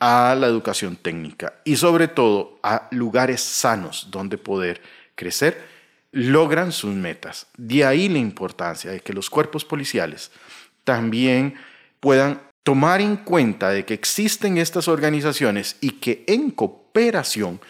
a 0.00 0.36
la 0.38 0.48
educación 0.48 0.96
técnica 0.96 1.54
y 1.64 1.76
sobre 1.76 2.08
todo 2.08 2.58
a 2.62 2.88
lugares 2.90 3.40
sanos 3.40 4.08
donde 4.10 4.38
poder 4.38 4.82
crecer, 5.14 5.75
logran 6.16 6.72
sus 6.72 6.94
metas. 6.94 7.46
De 7.58 7.84
ahí 7.84 8.08
la 8.08 8.18
importancia 8.18 8.90
de 8.90 9.00
que 9.00 9.12
los 9.12 9.28
cuerpos 9.28 9.66
policiales 9.66 10.30
también 10.82 11.56
puedan 12.00 12.40
tomar 12.62 13.02
en 13.02 13.18
cuenta 13.18 13.68
de 13.68 13.84
que 13.84 13.92
existen 13.92 14.56
estas 14.56 14.88
organizaciones 14.88 15.76
y 15.82 15.90
que 15.90 16.24
en 16.26 16.50
cooperación 16.50 17.60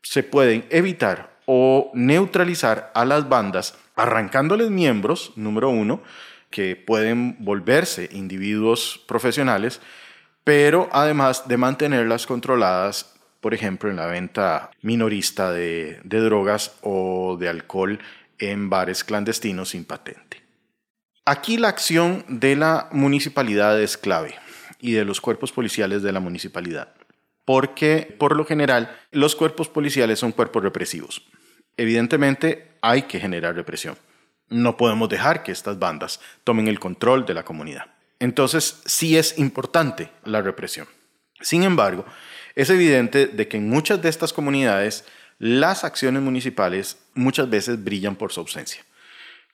se 0.00 0.22
pueden 0.22 0.64
evitar 0.70 1.38
o 1.44 1.90
neutralizar 1.92 2.92
a 2.94 3.04
las 3.04 3.28
bandas 3.28 3.74
arrancándoles 3.96 4.70
miembros, 4.70 5.32
número 5.34 5.68
uno, 5.68 6.00
que 6.50 6.76
pueden 6.76 7.36
volverse 7.40 8.08
individuos 8.12 9.02
profesionales, 9.08 9.80
pero 10.44 10.88
además 10.92 11.48
de 11.48 11.56
mantenerlas 11.56 12.28
controladas, 12.28 13.17
por 13.40 13.54
ejemplo, 13.54 13.90
en 13.90 13.96
la 13.96 14.06
venta 14.06 14.70
minorista 14.82 15.52
de, 15.52 16.00
drogas 16.04 16.76
o 16.82 17.36
de 17.38 17.48
alcohol 17.48 18.00
en 18.38 18.70
bares 18.70 19.04
clandestinos 19.04 19.70
sin 19.70 19.84
patente. 19.84 20.42
Aquí 21.24 21.56
la 21.56 21.68
acción 21.68 22.24
de 22.28 22.56
la 22.56 22.88
municipalidad 22.90 23.80
es 23.80 23.96
clave 23.96 24.34
y 24.80 24.92
de 24.92 25.04
los 25.04 25.20
cuerpos 25.20 25.52
policiales 25.52 26.02
de 26.02 26.12
la 26.12 26.20
municipalidad, 26.20 26.94
porque 27.44 28.14
por 28.18 28.34
lo 28.34 28.44
general 28.44 28.96
los 29.10 29.36
cuerpos 29.36 29.68
policiales 29.68 30.18
son 30.18 30.32
cuerpos 30.32 30.62
represivos. 30.62 31.22
Evidentemente 31.76 32.72
hay 32.80 33.02
que 33.02 33.20
generar 33.20 33.54
represión. 33.54 33.96
No 34.48 34.76
podemos 34.76 35.08
dejar 35.08 35.42
que 35.42 35.52
estas 35.52 35.78
bandas 35.78 36.20
tomen 36.44 36.66
el 36.66 36.80
control 36.80 37.26
de 37.26 37.34
la 37.34 37.44
comunidad. 37.44 37.86
Entonces, 38.18 38.80
sí 38.86 39.16
es 39.16 39.38
importante 39.38 40.10
la 40.24 40.40
represión. 40.40 40.88
Sin 41.40 41.62
embargo, 41.62 42.04
es 42.58 42.70
evidente 42.70 43.28
de 43.28 43.46
que 43.46 43.56
en 43.56 43.70
muchas 43.70 44.02
de 44.02 44.08
estas 44.08 44.32
comunidades 44.32 45.04
las 45.38 45.84
acciones 45.84 46.22
municipales 46.22 46.98
muchas 47.14 47.48
veces 47.48 47.84
brillan 47.84 48.16
por 48.16 48.32
su 48.32 48.40
ausencia. 48.40 48.84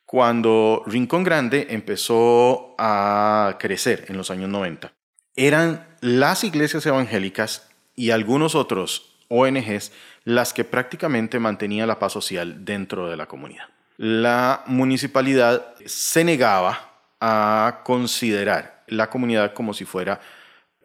Cuando 0.07 0.83
Rincón 0.87 1.23
Grande 1.23 1.67
empezó 1.69 2.75
a 2.79 3.59
crecer 3.61 4.07
en 4.09 4.17
los 4.17 4.31
años 4.31 4.49
90, 4.49 4.91
eran 5.37 5.87
las 6.01 6.45
iglesias 6.45 6.87
evangélicas 6.87 7.69
y 7.95 8.09
algunos 8.09 8.55
otros 8.55 9.15
ONGs 9.29 9.93
las 10.25 10.55
que 10.55 10.65
prácticamente 10.65 11.39
mantenían 11.39 11.89
la 11.89 11.99
paz 11.99 12.15
social 12.15 12.65
dentro 12.65 13.11
de 13.11 13.19
la 13.19 13.27
comunidad. 13.27 13.67
La 13.99 14.63
municipalidad 14.65 15.75
se 15.85 16.25
negaba 16.25 16.95
a 17.21 17.83
considerar 17.85 18.83
la 18.87 19.11
comunidad 19.11 19.53
como 19.53 19.75
si 19.75 19.85
fuera 19.85 20.23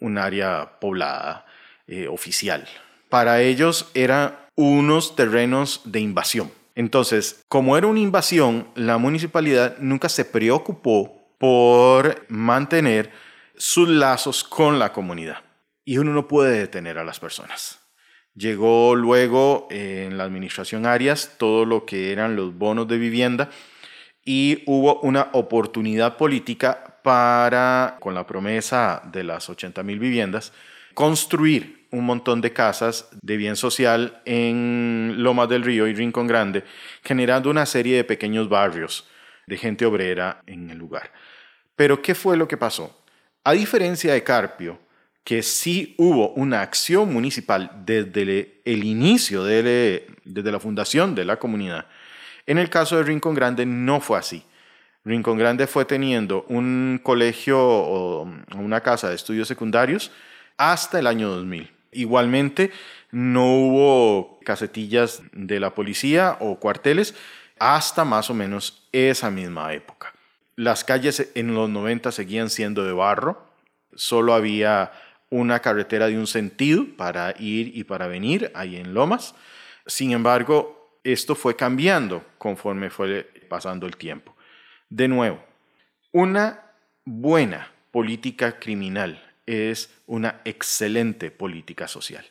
un 0.01 0.17
área 0.17 0.79
poblada 0.81 1.45
eh, 1.89 2.07
oficial. 2.07 2.67
Para 3.09 3.41
ellos 3.41 3.89
eran 3.95 4.37
unos 4.55 5.15
terrenos 5.15 5.81
de 5.85 6.01
invasión 6.01 6.51
Entonces, 6.75 7.43
como 7.47 7.77
era 7.77 7.87
una 7.87 7.99
invasión, 7.99 8.67
la 8.75 8.97
municipalidad 8.97 9.77
nunca 9.79 10.07
se 10.07 10.23
preocupó 10.23 11.33
por 11.39 12.25
mantener 12.29 13.11
sus 13.57 13.89
lazos 13.89 14.43
con 14.43 14.77
la 14.77 14.93
comunidad. 14.93 15.37
Y 15.83 15.97
uno 15.97 16.13
no 16.13 16.27
puede 16.27 16.59
detener 16.59 16.99
a 16.99 17.03
las 17.03 17.19
personas. 17.19 17.79
Llegó 18.35 18.95
luego 18.95 19.67
en 19.71 20.17
la 20.17 20.25
administración 20.25 20.85
Arias 20.85 21.35
todo 21.37 21.65
lo 21.65 21.85
que 21.85 22.11
eran 22.11 22.35
los 22.35 22.55
bonos 22.55 22.87
de 22.87 22.97
vivienda 22.97 23.49
y 24.23 24.63
hubo 24.67 24.99
una 25.01 25.29
oportunidad 25.33 26.17
política 26.17 26.99
para, 27.03 27.97
con 27.99 28.13
la 28.13 28.27
promesa 28.27 29.01
de 29.11 29.23
las 29.23 29.49
80 29.49 29.81
mil 29.83 29.97
viviendas, 29.97 30.53
construir 30.93 31.78
un 31.91 32.05
montón 32.05 32.41
de 32.41 32.53
casas 32.53 33.07
de 33.21 33.37
bien 33.37 33.55
social 33.55 34.21
en 34.25 35.15
Lomas 35.17 35.49
del 35.49 35.63
Río 35.63 35.87
y 35.87 35.93
Rincón 35.93 36.27
Grande, 36.27 36.63
generando 37.03 37.49
una 37.49 37.65
serie 37.65 37.97
de 37.97 38.03
pequeños 38.03 38.49
barrios 38.49 39.07
de 39.47 39.57
gente 39.57 39.85
obrera 39.85 40.41
en 40.45 40.69
el 40.69 40.77
lugar. 40.77 41.11
Pero, 41.75 42.01
¿qué 42.01 42.13
fue 42.13 42.37
lo 42.37 42.47
que 42.47 42.57
pasó? 42.57 43.03
A 43.43 43.53
diferencia 43.53 44.13
de 44.13 44.23
Carpio, 44.23 44.79
que 45.23 45.43
sí 45.43 45.95
hubo 45.97 46.33
una 46.33 46.61
acción 46.61 47.11
municipal 47.13 47.71
desde 47.85 48.61
el 48.65 48.83
inicio, 48.83 49.43
desde 49.43 50.07
la 50.25 50.59
fundación 50.59 51.15
de 51.15 51.25
la 51.25 51.37
comunidad, 51.37 51.85
en 52.45 52.57
el 52.57 52.69
caso 52.69 52.97
de 52.97 53.03
Rincón 53.03 53.35
Grande 53.35 53.65
no 53.65 54.01
fue 54.01 54.17
así. 54.17 54.43
Rincón 55.05 55.37
Grande 55.37 55.67
fue 55.67 55.85
teniendo 55.85 56.45
un 56.49 56.99
colegio 57.01 57.59
o 57.59 58.29
una 58.55 58.81
casa 58.81 59.09
de 59.09 59.15
estudios 59.15 59.47
secundarios 59.47 60.11
hasta 60.57 60.99
el 60.99 61.07
año 61.07 61.29
2000. 61.29 61.78
Igualmente, 61.91 62.71
no 63.11 63.55
hubo 63.55 64.39
casetillas 64.45 65.21
de 65.31 65.59
la 65.59 65.73
policía 65.73 66.37
o 66.39 66.59
cuarteles 66.59 67.15
hasta 67.59 68.05
más 68.05 68.29
o 68.29 68.33
menos 68.33 68.87
esa 68.91 69.31
misma 69.31 69.73
época. 69.73 70.13
Las 70.55 70.83
calles 70.83 71.31
en 71.35 71.53
los 71.53 71.69
90 71.69 72.11
seguían 72.11 72.49
siendo 72.49 72.83
de 72.83 72.93
barro, 72.93 73.45
solo 73.95 74.33
había 74.33 74.91
una 75.29 75.59
carretera 75.59 76.07
de 76.07 76.17
un 76.17 76.27
sentido 76.27 76.85
para 76.97 77.33
ir 77.39 77.75
y 77.75 77.83
para 77.83 78.07
venir 78.07 78.51
ahí 78.55 78.75
en 78.75 78.93
Lomas. 78.93 79.35
Sin 79.85 80.11
embargo, 80.11 80.99
esto 81.03 81.35
fue 81.35 81.55
cambiando 81.55 82.23
conforme 82.37 82.89
fue 82.89 83.23
pasando 83.47 83.87
el 83.87 83.95
tiempo. 83.95 84.35
De 84.89 85.07
nuevo, 85.07 85.43
una 86.11 86.61
buena 87.05 87.71
política 87.91 88.59
criminal 88.59 89.28
es 89.49 89.89
una 90.05 90.41
excelente 90.45 91.31
política 91.31 91.87
social. 91.87 92.25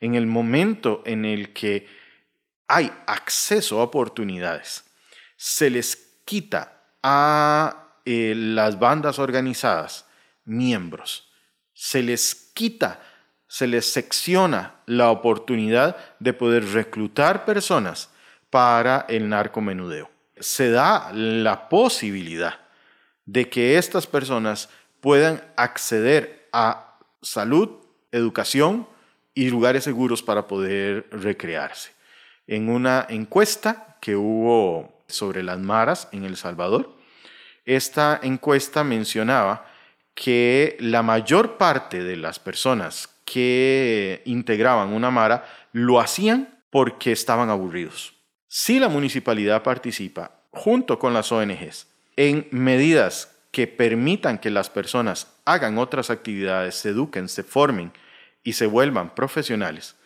En 0.00 0.14
el 0.14 0.26
momento 0.26 1.02
en 1.06 1.24
el 1.24 1.52
que 1.52 1.88
hay 2.68 2.92
acceso 3.06 3.80
a 3.80 3.84
oportunidades, 3.84 4.84
se 5.36 5.70
les 5.70 5.96
quita 6.24 6.82
a 7.02 7.94
eh, 8.04 8.34
las 8.36 8.78
bandas 8.78 9.18
organizadas 9.18 10.06
miembros, 10.44 11.30
se 11.72 12.02
les 12.02 12.34
quita, 12.54 13.00
se 13.46 13.66
les 13.66 13.90
secciona 13.90 14.74
la 14.86 15.10
oportunidad 15.10 15.96
de 16.18 16.32
poder 16.34 16.64
reclutar 16.72 17.44
personas 17.44 18.10
para 18.50 19.06
el 19.08 19.28
narcomenudeo. 19.28 20.10
Se 20.38 20.70
da 20.70 21.10
la 21.12 21.68
posibilidad 21.68 22.60
de 23.24 23.48
que 23.48 23.78
estas 23.78 24.06
personas 24.06 24.68
puedan 25.00 25.42
acceder 25.56 26.37
a 26.52 26.98
salud, 27.22 27.70
educación 28.12 28.86
y 29.34 29.50
lugares 29.50 29.84
seguros 29.84 30.22
para 30.22 30.46
poder 30.46 31.08
recrearse. 31.10 31.92
En 32.46 32.68
una 32.68 33.06
encuesta 33.08 33.98
que 34.00 34.16
hubo 34.16 35.02
sobre 35.06 35.42
las 35.42 35.58
maras 35.58 36.08
en 36.12 36.24
El 36.24 36.36
Salvador, 36.36 36.94
esta 37.64 38.18
encuesta 38.22 38.82
mencionaba 38.84 39.66
que 40.14 40.76
la 40.80 41.02
mayor 41.02 41.58
parte 41.58 42.02
de 42.02 42.16
las 42.16 42.38
personas 42.38 43.08
que 43.24 44.22
integraban 44.24 44.92
una 44.92 45.10
mara 45.10 45.46
lo 45.72 46.00
hacían 46.00 46.62
porque 46.70 47.12
estaban 47.12 47.50
aburridos. 47.50 48.14
Si 48.48 48.78
la 48.78 48.88
municipalidad 48.88 49.62
participa 49.62 50.40
junto 50.50 50.98
con 50.98 51.12
las 51.12 51.30
ONGs 51.30 51.86
en 52.16 52.48
medidas 52.50 53.36
que 53.52 53.66
permitan 53.66 54.38
que 54.38 54.50
las 54.50 54.70
personas 54.70 55.26
hagan 55.48 55.78
otras 55.78 56.10
actividades, 56.10 56.74
se 56.74 56.90
eduquen, 56.90 57.26
se 57.28 57.42
formen 57.42 57.90
y 58.44 58.52
se 58.52 58.66
vuelvan 58.66 59.14
profesionales, 59.14 59.96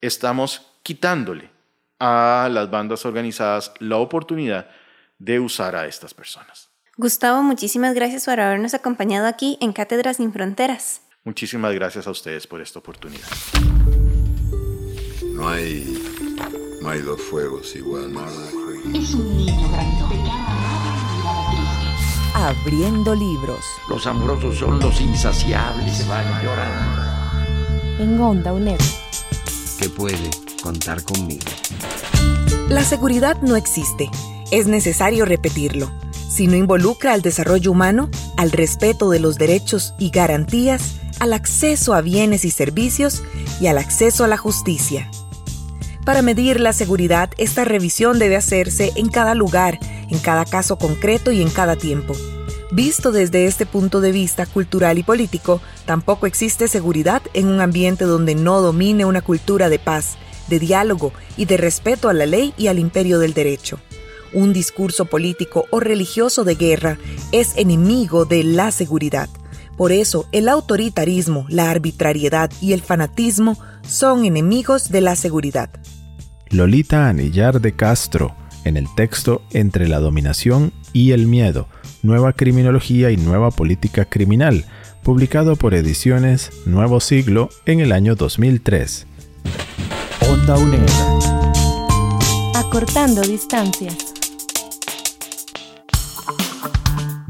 estamos 0.00 0.72
quitándole 0.84 1.50
a 1.98 2.48
las 2.50 2.70
bandas 2.70 3.04
organizadas 3.04 3.72
la 3.80 3.96
oportunidad 3.96 4.70
de 5.18 5.40
usar 5.40 5.74
a 5.74 5.86
estas 5.86 6.14
personas. 6.14 6.68
Gustavo, 6.96 7.42
muchísimas 7.42 7.94
gracias 7.94 8.24
por 8.24 8.38
habernos 8.38 8.72
acompañado 8.72 9.26
aquí 9.26 9.58
en 9.60 9.72
Cátedras 9.72 10.18
sin 10.18 10.32
Fronteras. 10.32 11.02
Muchísimas 11.24 11.74
gracias 11.74 12.06
a 12.06 12.10
ustedes 12.12 12.46
por 12.46 12.60
esta 12.60 12.78
oportunidad. 12.78 13.28
No 15.34 15.48
hay, 15.48 16.02
no 16.80 16.88
hay 16.88 17.00
dos 17.00 17.20
fuegos 17.20 17.74
igual. 17.74 18.12
Es 18.94 19.12
un 19.12 19.36
niño 19.36 19.72
grandote. 19.72 20.47
Abriendo 22.40 23.16
libros. 23.16 23.64
Los 23.88 24.06
amorosos 24.06 24.58
son 24.58 24.78
los 24.78 25.00
insaciables, 25.00 25.96
se 25.96 26.08
van 26.08 26.24
llorando. 26.40 27.02
En 27.98 28.20
Onda 28.20 28.52
UNED. 28.52 28.78
Que 29.76 29.88
puede 29.88 30.30
contar 30.62 31.02
conmigo. 31.02 31.44
La 32.68 32.84
seguridad 32.84 33.42
no 33.42 33.56
existe. 33.56 34.08
Es 34.52 34.68
necesario 34.68 35.24
repetirlo. 35.24 35.90
Si 36.12 36.46
no 36.46 36.54
involucra 36.54 37.12
al 37.12 37.22
desarrollo 37.22 37.72
humano, 37.72 38.08
al 38.36 38.52
respeto 38.52 39.10
de 39.10 39.18
los 39.18 39.36
derechos 39.36 39.94
y 39.98 40.10
garantías, 40.10 41.00
al 41.18 41.32
acceso 41.32 41.92
a 41.92 42.02
bienes 42.02 42.44
y 42.44 42.52
servicios 42.52 43.24
y 43.60 43.66
al 43.66 43.78
acceso 43.78 44.22
a 44.22 44.28
la 44.28 44.36
justicia. 44.36 45.10
Para 46.04 46.22
medir 46.22 46.60
la 46.60 46.72
seguridad, 46.72 47.30
esta 47.36 47.64
revisión 47.64 48.20
debe 48.20 48.36
hacerse 48.36 48.92
en 48.94 49.08
cada 49.08 49.34
lugar, 49.34 49.80
en 50.10 50.18
cada 50.18 50.44
caso 50.44 50.78
concreto 50.78 51.32
y 51.32 51.42
en 51.42 51.50
cada 51.50 51.76
tiempo. 51.76 52.14
Visto 52.70 53.12
desde 53.12 53.46
este 53.46 53.64
punto 53.64 54.00
de 54.00 54.12
vista 54.12 54.44
cultural 54.44 54.98
y 54.98 55.02
político, 55.02 55.60
tampoco 55.86 56.26
existe 56.26 56.68
seguridad 56.68 57.22
en 57.32 57.48
un 57.48 57.60
ambiente 57.60 58.04
donde 58.04 58.34
no 58.34 58.60
domine 58.60 59.06
una 59.06 59.22
cultura 59.22 59.70
de 59.70 59.78
paz, 59.78 60.18
de 60.48 60.58
diálogo 60.58 61.12
y 61.36 61.46
de 61.46 61.56
respeto 61.56 62.08
a 62.08 62.12
la 62.12 62.26
ley 62.26 62.52
y 62.58 62.66
al 62.66 62.78
imperio 62.78 63.18
del 63.18 63.32
derecho. 63.32 63.78
Un 64.34 64.52
discurso 64.52 65.06
político 65.06 65.64
o 65.70 65.80
religioso 65.80 66.44
de 66.44 66.56
guerra 66.56 66.98
es 67.32 67.56
enemigo 67.56 68.26
de 68.26 68.44
la 68.44 68.70
seguridad. 68.70 69.30
Por 69.78 69.92
eso, 69.92 70.26
el 70.32 70.48
autoritarismo, 70.48 71.46
la 71.48 71.70
arbitrariedad 71.70 72.50
y 72.60 72.74
el 72.74 72.82
fanatismo 72.82 73.56
son 73.86 74.26
enemigos 74.26 74.90
de 74.90 75.00
la 75.00 75.16
seguridad. 75.16 75.70
Lolita 76.50 77.08
Anillar 77.08 77.60
de 77.60 77.74
Castro, 77.76 78.34
en 78.68 78.76
el 78.76 78.86
texto 78.94 79.42
Entre 79.50 79.88
la 79.88 79.98
dominación 79.98 80.72
y 80.92 81.12
el 81.12 81.26
miedo, 81.26 81.66
Nueva 82.02 82.32
Criminología 82.32 83.10
y 83.10 83.16
Nueva 83.16 83.50
Política 83.50 84.04
Criminal, 84.04 84.64
publicado 85.02 85.56
por 85.56 85.74
Ediciones 85.74 86.50
Nuevo 86.66 87.00
Siglo 87.00 87.48
en 87.66 87.80
el 87.80 87.92
año 87.92 88.14
2003. 88.14 89.06
Onda 90.28 90.56
UNED. 90.58 90.86
Acortando 92.54 93.22
distancias. 93.22 93.96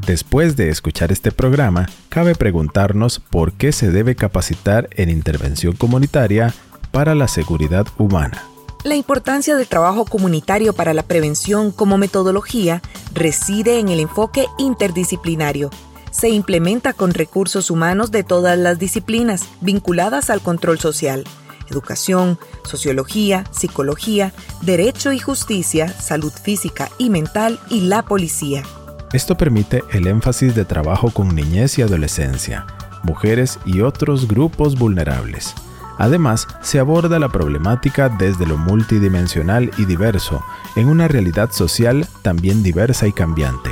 Después 0.05 0.55
de 0.55 0.69
escuchar 0.69 1.11
este 1.11 1.31
programa, 1.31 1.87
cabe 2.09 2.33
preguntarnos 2.33 3.19
por 3.19 3.53
qué 3.53 3.71
se 3.71 3.91
debe 3.91 4.15
capacitar 4.15 4.89
en 4.91 5.09
intervención 5.09 5.75
comunitaria 5.75 6.53
para 6.91 7.13
la 7.13 7.27
seguridad 7.27 7.85
humana. 7.97 8.43
La 8.85 8.95
importancia 8.95 9.57
del 9.57 9.67
trabajo 9.67 10.05
comunitario 10.05 10.71
para 10.71 10.93
la 10.93 11.03
prevención 11.03 11.71
como 11.71 11.97
metodología 11.97 12.81
reside 13.13 13.77
en 13.77 13.89
el 13.89 13.99
enfoque 13.99 14.45
interdisciplinario. 14.57 15.69
Se 16.11 16.29
implementa 16.29 16.93
con 16.93 17.13
recursos 17.13 17.69
humanos 17.69 18.09
de 18.09 18.23
todas 18.23 18.57
las 18.57 18.79
disciplinas 18.79 19.43
vinculadas 19.59 20.29
al 20.29 20.39
control 20.39 20.79
social, 20.79 21.25
educación, 21.69 22.39
sociología, 22.63 23.43
psicología, 23.51 24.33
derecho 24.61 25.11
y 25.11 25.19
justicia, 25.19 25.89
salud 25.89 26.31
física 26.31 26.89
y 26.97 27.09
mental 27.09 27.59
y 27.69 27.81
la 27.81 28.03
policía. 28.03 28.63
Esto 29.11 29.35
permite 29.35 29.83
el 29.91 30.07
énfasis 30.07 30.55
de 30.55 30.63
trabajo 30.63 31.11
con 31.11 31.35
niñez 31.35 31.77
y 31.79 31.81
adolescencia, 31.81 32.65
mujeres 33.03 33.59
y 33.65 33.81
otros 33.81 34.25
grupos 34.25 34.79
vulnerables. 34.79 35.53
Además, 35.99 36.47
se 36.61 36.79
aborda 36.79 37.19
la 37.19 37.27
problemática 37.27 38.07
desde 38.07 38.47
lo 38.47 38.57
multidimensional 38.57 39.69
y 39.77 39.83
diverso, 39.83 40.43
en 40.75 40.87
una 40.87 41.09
realidad 41.09 41.51
social 41.51 42.07
también 42.21 42.63
diversa 42.63 43.05
y 43.05 43.11
cambiante. 43.11 43.71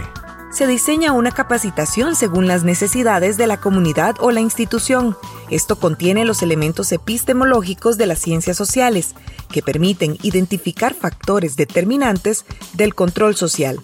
se 0.51 0.65
diseña 0.65 1.11
una 1.11 1.31
capacitación 1.31 2.15
según 2.15 2.47
las 2.47 2.63
necesidades 2.63 3.37
de 3.37 3.45
la 3.47 3.57
comunidad 3.57 4.15
o 4.19 4.31
la 4.31 4.39
institución. 4.39 5.15
Esto 5.51 5.75
contiene 5.75 6.25
los 6.25 6.41
elementos 6.41 6.91
epistemológicos 6.91 7.97
de 7.97 8.07
las 8.07 8.19
ciencias 8.19 8.57
sociales, 8.57 9.13
que 9.49 9.61
permiten 9.61 10.17
identificar 10.23 10.95
factores 10.95 11.57
determinantes 11.57 12.45
del 12.73 12.95
control 12.95 13.35
social 13.35 13.79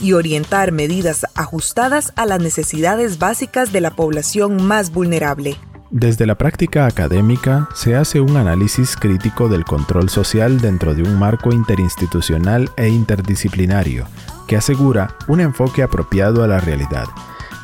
y 0.00 0.14
orientar 0.14 0.72
medidas 0.72 1.26
ajustadas 1.34 2.12
a 2.16 2.24
las 2.26 2.40
necesidades 2.40 3.18
básicas 3.18 3.70
de 3.72 3.80
la 3.80 3.90
población 3.94 4.62
más 4.62 4.90
vulnerable. 4.90 5.58
Desde 5.90 6.26
la 6.26 6.36
práctica 6.36 6.84
académica 6.84 7.66
se 7.74 7.96
hace 7.96 8.20
un 8.20 8.36
análisis 8.36 8.94
crítico 8.94 9.48
del 9.48 9.64
control 9.64 10.10
social 10.10 10.60
dentro 10.60 10.94
de 10.94 11.02
un 11.02 11.18
marco 11.18 11.50
interinstitucional 11.50 12.70
e 12.76 12.88
interdisciplinario 12.88 14.06
que 14.46 14.56
asegura 14.56 15.16
un 15.28 15.40
enfoque 15.40 15.82
apropiado 15.82 16.44
a 16.44 16.46
la 16.46 16.60
realidad. 16.60 17.06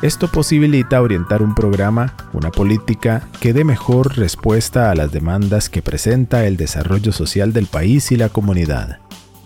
Esto 0.01 0.27
posibilita 0.27 1.03
orientar 1.03 1.43
un 1.43 1.53
programa, 1.53 2.15
una 2.33 2.49
política 2.49 3.27
que 3.39 3.53
dé 3.53 3.63
mejor 3.63 4.17
respuesta 4.17 4.89
a 4.89 4.95
las 4.95 5.11
demandas 5.11 5.69
que 5.69 5.83
presenta 5.83 6.45
el 6.45 6.57
desarrollo 6.57 7.11
social 7.11 7.53
del 7.53 7.67
país 7.67 8.11
y 8.11 8.17
la 8.17 8.29
comunidad. 8.29 8.99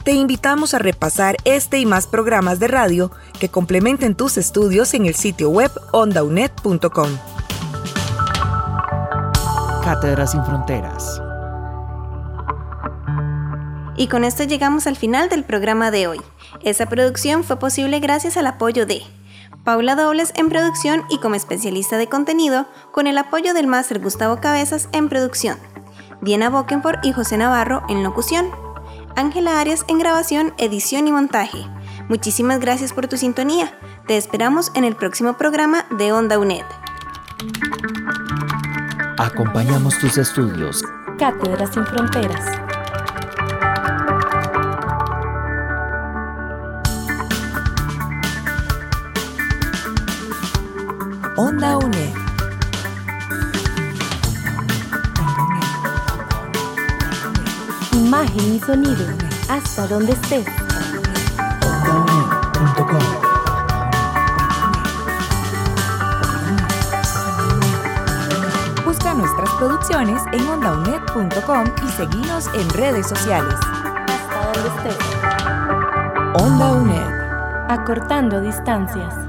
Te 0.06 0.14
invitamos 0.14 0.74
a 0.74 0.80
repasar 0.80 1.36
este 1.44 1.80
y 1.80 1.86
más 1.86 2.08
programas 2.08 2.60
de 2.60 2.70
radio 2.70 3.12
que 3.40 3.50
complementen 3.50 4.16
tus 4.16 4.38
estudios 4.38 4.94
en 4.94 5.06
el 5.06 5.16
sitio 5.16 5.50
web 5.50 5.72
ondaunet.com. 5.92 7.10
Cátedra 9.82 10.28
sin 10.28 10.44
Fronteras. 10.44 11.22
Y 13.96 14.08
con 14.08 14.24
esto 14.24 14.44
llegamos 14.44 14.88
al 14.88 14.96
final 14.96 15.30
del 15.30 15.44
programa 15.44 15.92
de 15.92 16.08
hoy. 16.08 16.22
Esa 16.64 16.86
producción 16.88 17.44
fue 17.44 17.60
posible 17.60 18.00
gracias 18.00 18.38
al 18.38 18.48
apoyo 18.48 18.86
de 18.86 19.02
Paula 19.64 19.96
Dobles 19.96 20.32
en 20.36 20.50
producción 20.50 21.04
y 21.10 21.20
como 21.20 21.36
especialista 21.36 21.98
de 21.98 22.08
contenido, 22.08 22.66
con 22.92 23.08
el 23.08 23.18
apoyo 23.18 23.54
del 23.54 23.68
máster 23.68 24.00
Gustavo 24.00 24.40
Cabezas 24.40 24.90
en 24.94 25.10
producción, 25.10 25.58
Diana 26.22 26.50
Bokenford 26.50 27.00
y 27.04 27.12
José 27.12 27.38
Navarro 27.38 27.84
en 27.90 28.04
locución, 28.04 28.50
Ángela 29.16 29.60
Arias 29.60 29.86
en 29.88 30.00
grabación, 30.00 30.54
edición 30.58 31.08
y 31.08 31.12
montaje. 31.12 31.66
Muchísimas 32.08 32.60
gracias 32.60 32.94
por 32.94 33.08
tu 33.08 33.18
sintonía. 33.18 33.78
Te 34.08 34.18
esperamos 34.18 34.72
en 34.76 34.86
el 34.86 34.96
próximo 34.96 35.34
programa 35.38 35.86
de 35.98 36.12
Onda 36.12 36.40
UNED. 36.40 36.66
Acompañamos 39.32 39.98
tus 40.00 40.18
estudios. 40.18 40.82
Cátedras 41.20 41.70
sin 41.72 41.86
Fronteras. 41.86 42.46
Onda 51.38 51.78
UNED. 51.78 52.14
Imagen 57.94 58.56
y 58.56 58.60
sonido. 58.60 59.06
Hasta 59.48 59.88
donde 59.88 60.14
estés. 60.14 60.59
En 70.08 70.48
ondaunet.com 70.48 71.66
y 71.86 71.90
seguinos 71.90 72.48
en 72.54 72.70
redes 72.70 73.06
sociales. 73.06 73.54
Hasta 74.08 74.62
donde 74.62 74.90
estés. 74.90 76.42
Onda 76.42 76.72
UNED. 76.72 77.68
Acortando 77.68 78.40
distancias. 78.40 79.29